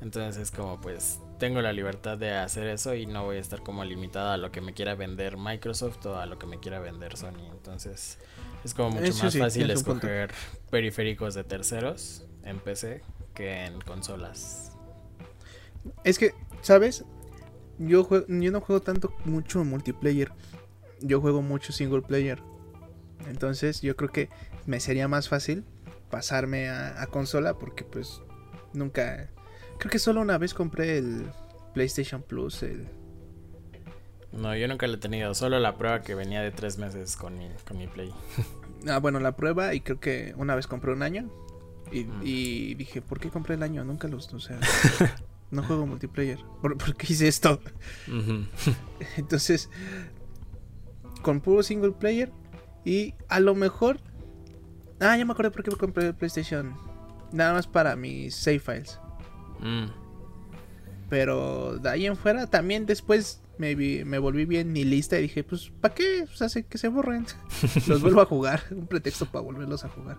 [0.00, 3.62] Entonces es como pues tengo la libertad de hacer eso y no voy a estar
[3.62, 6.80] como limitada a lo que me quiera vender Microsoft o a lo que me quiera
[6.80, 7.48] vender Sony.
[7.50, 8.18] Entonces
[8.64, 10.32] es como mucho más fácil escoger
[10.70, 13.02] periféricos de terceros en PC
[13.32, 14.72] que en consolas.
[16.04, 17.04] Es que, ¿sabes?
[17.78, 20.32] Yo, yo no juego tanto mucho multiplayer.
[21.00, 22.42] Yo juego mucho single player.
[23.28, 24.30] Entonces yo creo que
[24.66, 25.64] me sería más fácil
[26.10, 28.20] pasarme a consola porque pues
[28.72, 29.30] nunca
[29.82, 31.26] Creo que solo una vez compré el
[31.74, 32.86] PlayStation Plus, el...
[34.30, 37.36] No, yo nunca lo he tenido, solo la prueba que venía de tres meses con
[37.36, 38.14] mi, con mi Play.
[38.88, 41.28] ah, bueno, la prueba y creo que una vez compré un año
[41.92, 42.78] y, mm.
[42.78, 43.84] dije, ¿por qué compré el año?
[43.84, 44.58] Nunca los, o sea,
[45.50, 46.38] no juego multiplayer.
[46.60, 47.60] ¿Por, qué hice esto?
[49.16, 49.70] Entonces,
[51.22, 52.32] con puro single player
[52.84, 54.00] y a lo mejor...
[55.00, 56.74] Ah, ya me acordé por qué compré el PlayStation.
[57.32, 59.00] Nada más para mis save files.
[59.60, 60.01] Mm.
[61.12, 65.44] Pero de ahí en fuera también después me, me volví bien ni lista y dije,
[65.44, 66.22] pues, ¿para qué?
[66.22, 67.26] O sea, que se borren.
[67.86, 68.62] Los vuelvo a jugar.
[68.70, 70.16] Un pretexto para volverlos a jugar.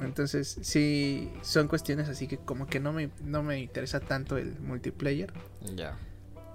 [0.00, 4.58] Entonces, sí, son cuestiones así que como que no me, no me interesa tanto el
[4.58, 5.32] multiplayer.
[5.76, 5.96] Ya.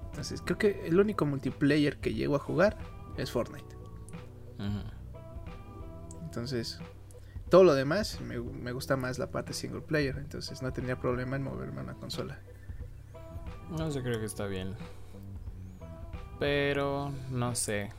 [0.07, 2.77] Entonces, creo que el único multiplayer que llego a jugar
[3.15, 3.73] es Fortnite.
[6.25, 6.77] Entonces,
[7.49, 8.37] todo lo demás me,
[8.73, 12.41] gusta más la parte single player, entonces no tendría problema en moverme a una consola.
[13.70, 14.76] No sé, creo que está bien.
[16.39, 17.91] Pero no sé.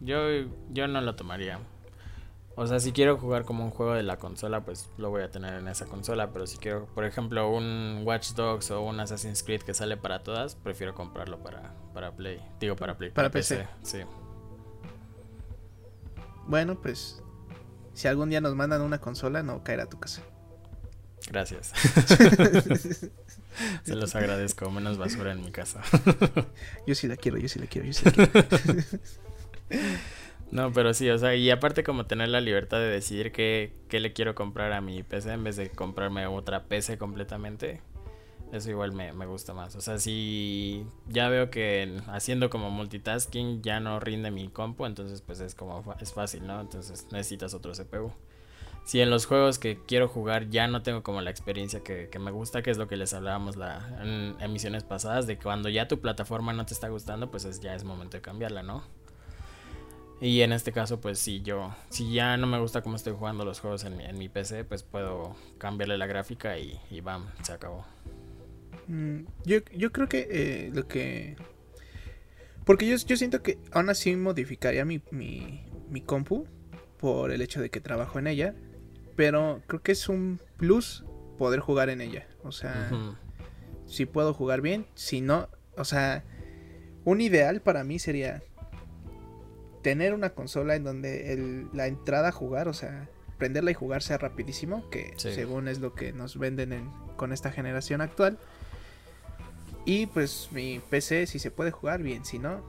[0.00, 0.18] Yo,
[0.70, 1.58] yo no lo tomaría.
[2.58, 5.30] O sea, si quiero jugar como un juego de la consola, pues lo voy a
[5.30, 6.32] tener en esa consola.
[6.32, 10.22] Pero si quiero, por ejemplo, un Watch Dogs o un Assassin's Creed que sale para
[10.22, 12.40] todas, prefiero comprarlo para, para Play.
[12.58, 13.10] Digo, para Play.
[13.10, 13.68] Para, PC.
[13.82, 13.98] Sí.
[16.46, 17.22] Bueno, pues
[17.92, 20.22] si algún día nos mandan una consola, no caerá a tu casa.
[21.30, 21.72] Gracias.
[23.82, 25.82] Se los agradezco, menos basura en mi casa.
[26.86, 28.82] yo sí la quiero, yo sí la quiero, yo sí la quiero.
[30.50, 34.00] no, pero sí, o sea, y aparte como tener la libertad de decidir qué, qué
[34.00, 37.80] le quiero comprar a mi PC en vez de comprarme otra PC completamente.
[38.52, 39.74] Eso igual me, gusta más.
[39.74, 45.20] O sea, si ya veo que haciendo como multitasking ya no rinde mi compu, entonces
[45.20, 46.60] pues es como es fácil, ¿no?
[46.60, 48.12] Entonces necesitas otro CPU.
[48.86, 52.30] Si en los juegos que quiero jugar ya no tengo como la experiencia que, me
[52.30, 55.88] gusta, que es lo que les hablábamos la, en emisiones pasadas, de que cuando ya
[55.88, 58.84] tu plataforma no te está gustando, pues es, ya es momento de cambiarla, ¿no?
[60.20, 63.44] Y en este caso, pues si yo, si ya no me gusta cómo estoy jugando
[63.44, 67.84] los juegos en mi, PC, pues puedo cambiarle la gráfica y, y bam, se acabó.
[68.86, 71.36] Mm, yo, yo creo que eh, lo que...
[72.64, 76.46] Porque yo, yo siento que aún así modificaría mi, mi, mi compu
[76.98, 78.54] por el hecho de que trabajo en ella.
[79.16, 81.04] Pero creo que es un plus
[81.38, 82.26] poder jugar en ella.
[82.44, 82.90] O sea,
[83.86, 86.24] si puedo jugar bien, si no, o sea,
[87.04, 88.42] un ideal para mí sería
[89.82, 93.08] tener una consola en donde el, la entrada a jugar, o sea,
[93.38, 98.00] prenderla y jugar sea rapidísimo, que según es lo que nos venden con esta generación
[98.00, 98.38] actual.
[99.84, 102.60] Y pues mi PC si se puede jugar bien, si no,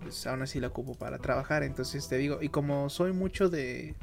[0.00, 1.62] pues aún así la ocupo para trabajar.
[1.62, 3.94] Entonces te digo, y como soy mucho de,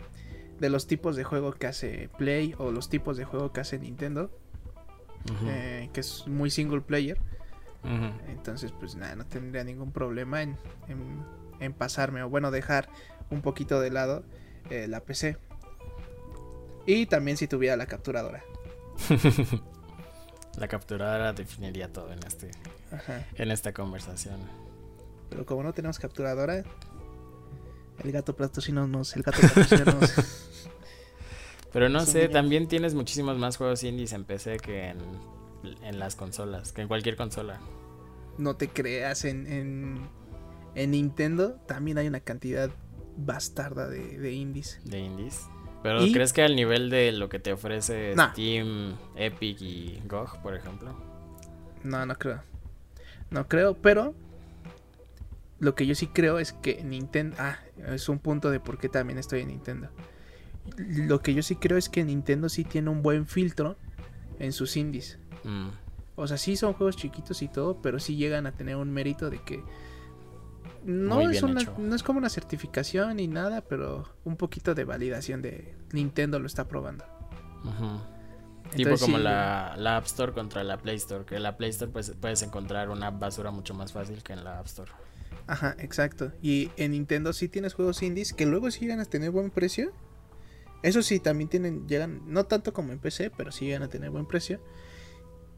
[0.59, 3.79] de los tipos de juego que hace Play o los tipos de juego que hace
[3.79, 4.31] Nintendo,
[5.45, 7.17] eh, que es muy single player,
[8.27, 10.57] Entonces, pues nada, no tendría ningún problema en,
[11.59, 12.89] en, pasarme o bueno, dejar
[13.29, 14.23] un poquito de lado
[14.69, 15.37] eh, la PC.
[16.87, 18.43] Y también si tuviera la capturadora.
[20.57, 22.51] la capturadora definiría todo en este
[23.35, 24.39] en esta conversación.
[25.29, 26.63] Pero como no tenemos capturadora,
[28.03, 28.35] el gato
[28.87, 29.41] nos el gato
[31.75, 34.97] Pero no sé, también tienes muchísimos más juegos indies en PC que en,
[35.83, 37.59] en, las consolas, que en cualquier consola.
[38.37, 40.07] No te creas, en, en,
[40.75, 42.69] en Nintendo también hay una cantidad
[43.17, 44.79] bastarda de, de indies.
[44.85, 45.49] De indies.
[45.83, 50.55] Pero ¿crees que al nivel de lo que te ofrece Steam, Epic y GOG, por
[50.55, 50.95] ejemplo?
[51.83, 52.41] No, no creo.
[53.31, 54.15] No creo, pero
[55.59, 57.35] lo que yo sí creo es que Nintendo...
[57.37, 59.89] Ah, es un punto de por qué también estoy en Nintendo.
[60.77, 63.77] Lo que yo sí creo es que Nintendo sí tiene un buen filtro
[64.39, 65.19] en sus indies.
[65.43, 65.69] Mm.
[66.15, 69.29] O sea, sí son juegos chiquitos y todo, pero sí llegan a tener un mérito
[69.29, 69.63] de que
[70.85, 75.75] no es, no es como una certificación ni nada, pero un poquito de validación de
[75.91, 77.03] Nintendo lo está probando.
[78.75, 82.13] tipo como la, App Store contra la Play Store, que en la Play Store pues,
[82.19, 84.91] puedes encontrar una basura mucho más fácil que en la App Store.
[85.47, 86.31] Ajá, exacto.
[86.41, 89.91] Y en Nintendo sí tienes juegos indies que luego sí llegan a tener buen precio.
[90.85, 94.11] Eso sí, también tienen, llegan, no tanto como en PC, pero sí llegan a tener
[94.11, 94.61] buen precio.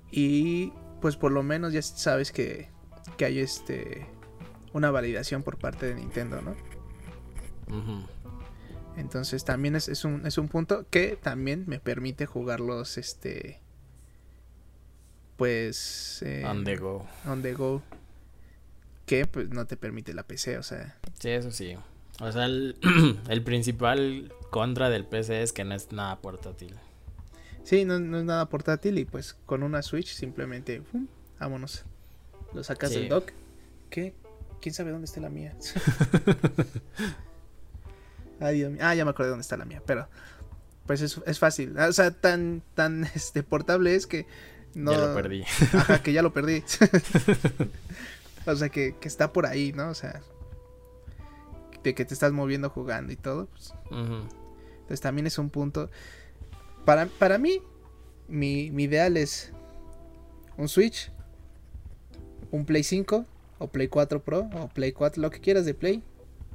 [0.10, 0.72] Y
[1.02, 2.70] pues por lo menos ya sabes que,
[3.18, 4.08] que hay este
[4.72, 6.56] una validación por parte de Nintendo, ¿no?
[8.96, 13.60] Entonces también es, un, es un punto que también me permite jugarlos, este,
[15.36, 16.24] pues...
[16.26, 17.06] Eh, on the go.
[17.26, 17.84] On the go.
[19.06, 20.98] Que pues no te permite la PC, o sea...
[21.20, 21.76] Sí, eso sí.
[22.20, 26.74] O sea, el, principal contra del PC es que no es nada portátil.
[27.64, 30.82] Sí, no, es nada portátil y pues con una Switch simplemente,
[31.40, 31.86] vámonos.
[32.54, 33.32] Lo sacas del dock.
[33.90, 34.14] ¿Qué?
[34.62, 35.56] ¿Quién sabe dónde está la mía?
[38.40, 38.82] Ay, Dios mío.
[38.84, 40.08] Ah, ya me acordé dónde está la mía, pero
[40.86, 41.78] pues es, es fácil.
[41.78, 44.26] O sea, tan, tan este, portable es que
[44.74, 44.94] no.
[44.94, 45.44] Ya lo perdí.
[45.74, 46.64] Ajá, que ya lo perdí.
[48.46, 49.90] o sea, que, que, está por ahí, ¿no?
[49.90, 50.22] O sea,
[51.88, 53.48] de que te estás moviendo jugando y todo.
[53.48, 53.74] Pues.
[53.90, 55.90] Entonces también es un punto.
[56.86, 57.62] Para, para mí,
[58.28, 59.52] mi, mi ideal es
[60.58, 61.12] un Switch,
[62.52, 63.26] un Play 5
[63.60, 66.04] o Play 4 Pro o Play 4, lo que quieras de Play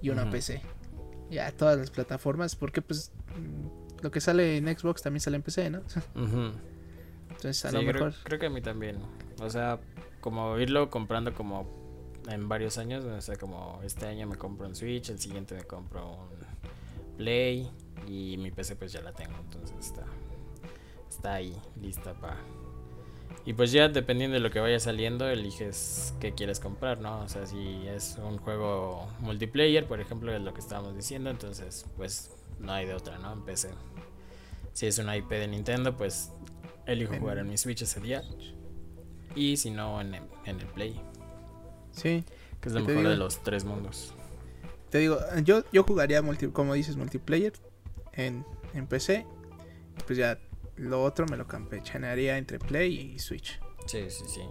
[0.00, 0.60] y una PC.
[1.30, 3.12] Ya todas las plataformas, porque pues
[4.02, 5.82] lo que sale en Xbox también sale en PC, ¿no?
[7.30, 8.98] Entonces a lo mejor creo, que a mí también.
[9.40, 9.80] O sea,
[10.20, 11.81] como irlo comprando como
[12.28, 15.64] en varios años, o sea, como este año me compro un Switch, el siguiente me
[15.64, 17.70] compro un Play
[18.06, 20.04] y mi PC pues ya la tengo, entonces está
[21.08, 22.38] está ahí lista para
[23.44, 27.22] y pues ya dependiendo de lo que vaya saliendo, eliges qué quieres comprar, ¿no?
[27.22, 31.86] O sea, si es un juego multiplayer, por ejemplo, es lo que estábamos diciendo, entonces
[31.96, 33.32] pues no hay de otra, ¿no?
[33.32, 33.70] En PC.
[34.72, 36.30] Si es una IP de Nintendo, pues
[36.86, 38.22] elijo jugar en mi Switch ese día.
[39.34, 41.00] Y si no, en, el Play.
[41.92, 42.24] Sí.
[42.60, 44.14] Que es lo mejor de los tres mundos.
[44.90, 47.54] Te digo, yo, yo jugaría, multi, como dices, multiplayer
[48.12, 49.26] en, en PC.
[50.06, 50.38] Pues ya
[50.76, 53.60] lo otro me lo campechanearía entre Play y Switch.
[53.86, 54.42] Sí, sí, sí.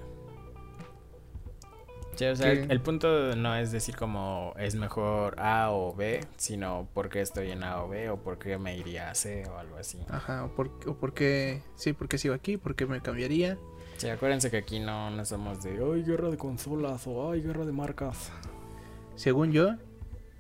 [2.16, 6.88] Sí, o sea, el, punto no es decir como es mejor A o B, sino
[6.94, 9.58] por qué estoy en A o B o por qué me iría a C o
[9.58, 9.98] algo así.
[10.10, 13.58] Ajá, o por, o por qué, sí, por qué sigo aquí, por qué me cambiaría.
[13.98, 17.66] Sí, acuérdense que aquí no, no somos de, ay, guerra de consolas o ay, guerra
[17.66, 18.32] de marcas.
[19.16, 19.76] Según yo,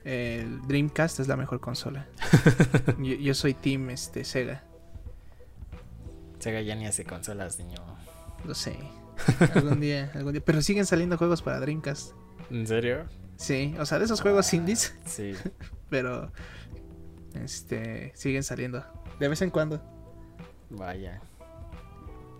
[0.03, 2.07] el Dreamcast es la mejor consola.
[2.97, 4.63] yo, yo, soy Team este, Sega.
[6.39, 7.77] Sega ya ni hace consolas, niño.
[8.45, 8.75] Lo sé.
[9.53, 10.41] Algún día, algún día.
[10.43, 12.13] Pero siguen saliendo juegos para Dreamcast.
[12.49, 13.05] ¿En serio?
[13.37, 14.95] Sí, o sea, de esos juegos ah, indies.
[15.05, 15.33] Sí.
[15.89, 16.31] Pero
[17.33, 18.83] este siguen saliendo
[19.19, 19.81] de vez en cuando.
[20.69, 21.21] Vaya.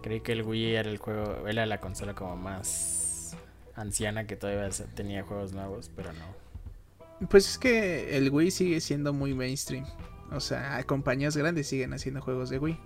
[0.02, 3.36] Creí que el Wii era el juego, era la consola como más
[3.76, 7.28] anciana que todavía tenía juegos nuevos, pero no.
[7.28, 9.86] Pues es que el Wii sigue siendo muy mainstream.
[10.32, 12.80] O sea, compañías grandes siguen haciendo juegos de Wii.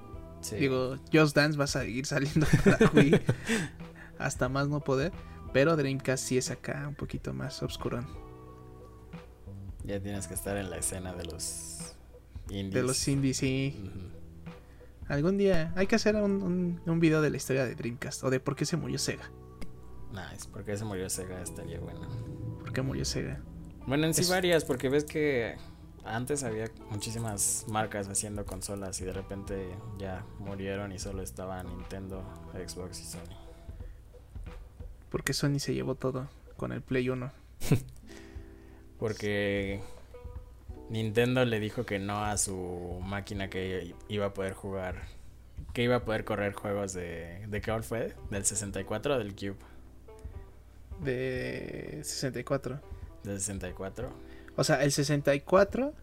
[0.59, 3.19] Digo, Just Dance va a seguir saliendo para Wii
[4.19, 5.11] hasta más no poder.
[5.53, 8.05] Pero Dreamcast sí es acá un poquito más obscurón.
[9.85, 11.95] Ya tienes que estar en la escena de los
[12.49, 12.73] indies.
[12.73, 13.89] De los indies, sí.
[15.07, 18.39] Algún día hay que hacer un, un, video de la historia de Dreamcast o de
[18.39, 19.29] por qué se murió Sega.
[20.11, 22.07] Nice, por qué se murió Sega estaría bueno.
[22.59, 23.41] ¿Por qué murió Sega?
[23.85, 25.57] Bueno, en sí varias, porque ves que
[26.05, 32.23] antes había muchísimas marcas haciendo consolas y de repente ya murieron y solo estaban Nintendo,
[32.53, 33.37] Xbox y Sony.
[35.09, 37.31] Porque Sony se llevó todo con el Play 1.
[38.99, 39.81] Porque
[40.89, 45.03] Nintendo le dijo que no a su máquina que iba a poder jugar.
[45.73, 47.45] Que iba a poder correr juegos de.
[47.47, 48.15] ¿De qué fue?
[48.29, 49.57] ¿Del 64 o del Cube?
[51.01, 52.79] De 64.
[53.23, 54.09] Del 64.
[54.55, 55.93] O sea, el 64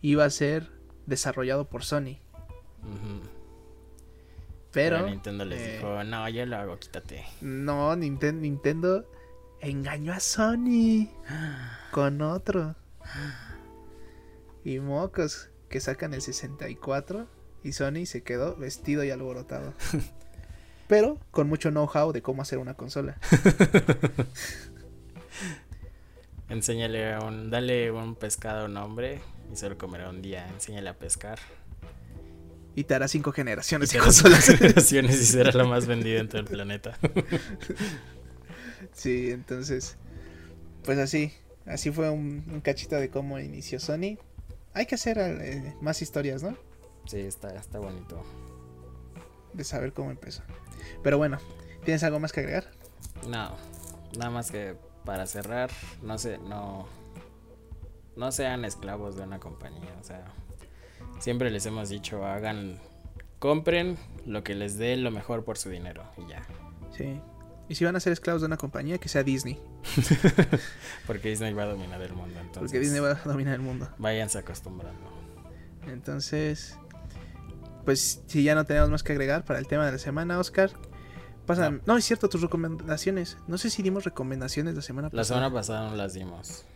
[0.00, 0.70] iba a ser
[1.06, 2.18] desarrollado por Sony.
[4.72, 7.24] Pero, Nintendo les eh, dijo, no, yo lo hago, quítate.
[7.42, 9.04] No, Ninten- Nintendo
[9.60, 11.08] engañó a Sony
[11.90, 12.74] con otro.
[14.64, 17.26] Y mocos que sacan el 64
[17.64, 19.74] y Sony se quedó vestido y alborotado.
[20.88, 23.16] Pero con mucho know-how de cómo hacer una consola.
[26.48, 30.46] Enséñale un, dale un pescado a un hombre y se lo comerá un día.
[30.48, 31.38] Enséñale a pescar.
[32.74, 34.44] Y te hará cinco generaciones de consolas.
[34.44, 36.98] cinco generaciones y será la más vendida en todo el planeta.
[38.92, 39.96] Sí, entonces,
[40.84, 41.32] pues así,
[41.66, 44.18] así fue un, un cachito de cómo inició Sony.
[44.74, 46.56] Hay que hacer eh, más historias, ¿no?
[47.06, 48.22] Sí, está, está bonito.
[49.52, 50.42] De saber cómo empezó.
[51.02, 51.38] Pero bueno,
[51.84, 52.64] ¿tienes algo más que agregar?
[53.28, 53.56] No,
[54.16, 55.70] nada más que para cerrar,
[56.02, 56.86] no sé, no,
[58.16, 60.24] no sean esclavos de una compañía, o sea,
[61.18, 62.78] siempre les hemos dicho, hagan,
[63.38, 66.46] compren lo que les dé lo mejor por su dinero y ya,
[66.96, 67.20] Sí.
[67.72, 69.58] Y si van a ser esclavos de una compañía, que sea Disney.
[71.06, 73.88] porque Disney va a dominar el mundo, entonces Porque Disney va a dominar el mundo.
[73.96, 75.00] váyanse acostumbrando.
[75.86, 76.76] Entonces,
[77.86, 80.70] pues si ya no tenemos más que agregar para el tema de la semana, Oscar.
[81.46, 81.80] Pasa, no.
[81.86, 81.96] No.
[81.96, 83.38] es cierto, tus recomendaciones.
[83.48, 85.38] No sé si dimos recomendaciones la semana La pasada.
[85.40, 86.66] semana pasada no las dimos.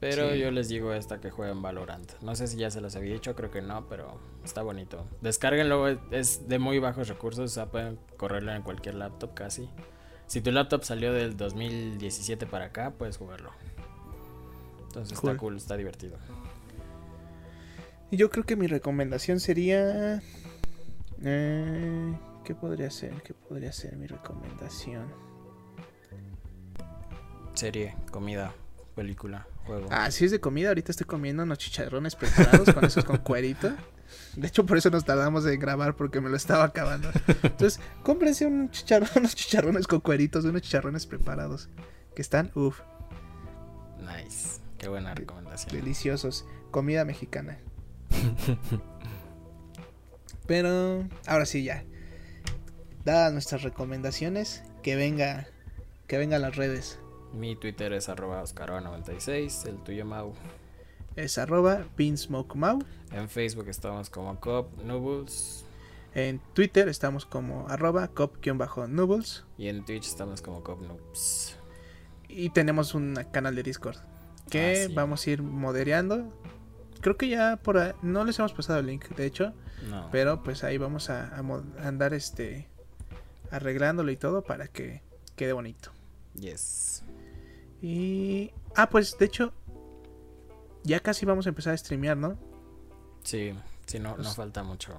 [0.00, 0.40] Pero Sí.
[0.40, 2.10] yo les digo esta que jueguen Valorant.
[2.22, 5.06] No sé si ya se los había dicho, creo que no, pero está bonito.
[5.22, 9.70] Descárguenlo, es de muy bajos recursos, o sea, pueden correrlo en cualquier laptop casi.
[10.34, 13.52] Si tu laptop salió del 2017 para acá, puedes jugarlo.
[14.88, 15.30] Entonces Cool.
[15.30, 16.16] está cool, está divertido.
[18.10, 20.20] Y yo creo que mi recomendación sería.
[21.22, 23.22] eh, ¿Qué podría ser?
[23.22, 25.06] ¿Qué podría ser mi recomendación?
[27.52, 28.52] Serie, comida,
[28.96, 29.86] película, juego.
[29.92, 33.70] Ah, si es de comida, ahorita estoy comiendo unos chicharrones preparados con esos con cuerito.
[34.36, 37.10] De hecho, por eso nos tardamos en grabar porque me lo estaba acabando.
[37.42, 41.68] Entonces, cómprense un chicharrón, unos chicharrones con cueritos, unos chicharrones preparados.
[42.14, 42.80] Que están, uff,
[44.00, 44.60] Nice.
[44.78, 45.74] Qué buena recomendación.
[45.74, 46.44] deliciosos.
[46.70, 47.58] Comida mexicana.
[50.46, 51.84] Pero, ahora sí ya.
[53.04, 55.46] Dadas nuestras recomendaciones, que venga,
[56.06, 56.98] que venga a las redes.
[57.32, 60.34] Mi Twitter es arroba oscarova96, el tuyo Mau.
[61.16, 62.80] Es arroba beansmokemau.
[63.12, 65.64] En Facebook estamos como Cop Noodles.
[66.14, 69.44] En Twitter estamos como arroba cop-nubbles.
[69.58, 71.56] Y en Twitch estamos como Cop Noobs.
[72.28, 73.96] Y tenemos un canal de Discord
[74.48, 74.94] que Ah, sí.
[74.94, 76.32] vamos a ir moderando.
[77.00, 79.52] Creo que ya por ahí, no les hemos pasado el link, de hecho,
[79.90, 80.08] No.
[80.12, 81.38] pero pues ahí vamos a, a
[81.86, 82.68] andar este
[83.50, 85.02] arreglándolo y todo para que
[85.36, 85.90] quede bonito.
[86.34, 87.02] Yes.
[87.82, 89.52] Y ah, pues de hecho
[90.84, 92.38] ya casi vamos a empezar a streamear, ¿no?
[93.24, 93.52] Sí,
[93.86, 94.92] sí, no, no Pues, falta mucho.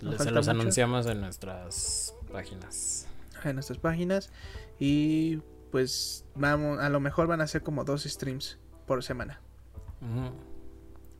[0.00, 0.50] Se falta los mucho.
[0.60, 3.06] anunciamos en nuestras páginas.
[3.44, 4.30] En nuestras páginas
[4.78, 5.38] y
[5.70, 9.40] pues vamos, a lo mejor van a ser como dos streams por semana
[10.00, 10.32] Ujú.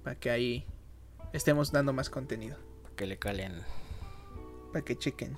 [0.03, 0.67] para que ahí
[1.33, 2.57] estemos dando más contenido.
[2.97, 3.63] Que le calen.
[4.73, 5.37] Para que chequen.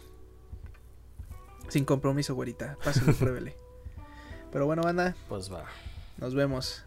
[1.68, 2.76] Sin compromiso, güerita.
[2.85, 3.55] Pásenlo, pruébele.
[4.53, 5.64] Pero bueno, banda, Pues va.
[6.18, 6.83] nos vemos.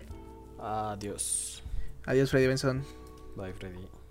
[0.60, 1.62] Adiós.
[2.06, 2.84] Adiós, Freddy Benson.
[3.36, 4.03] Bye, Freddy.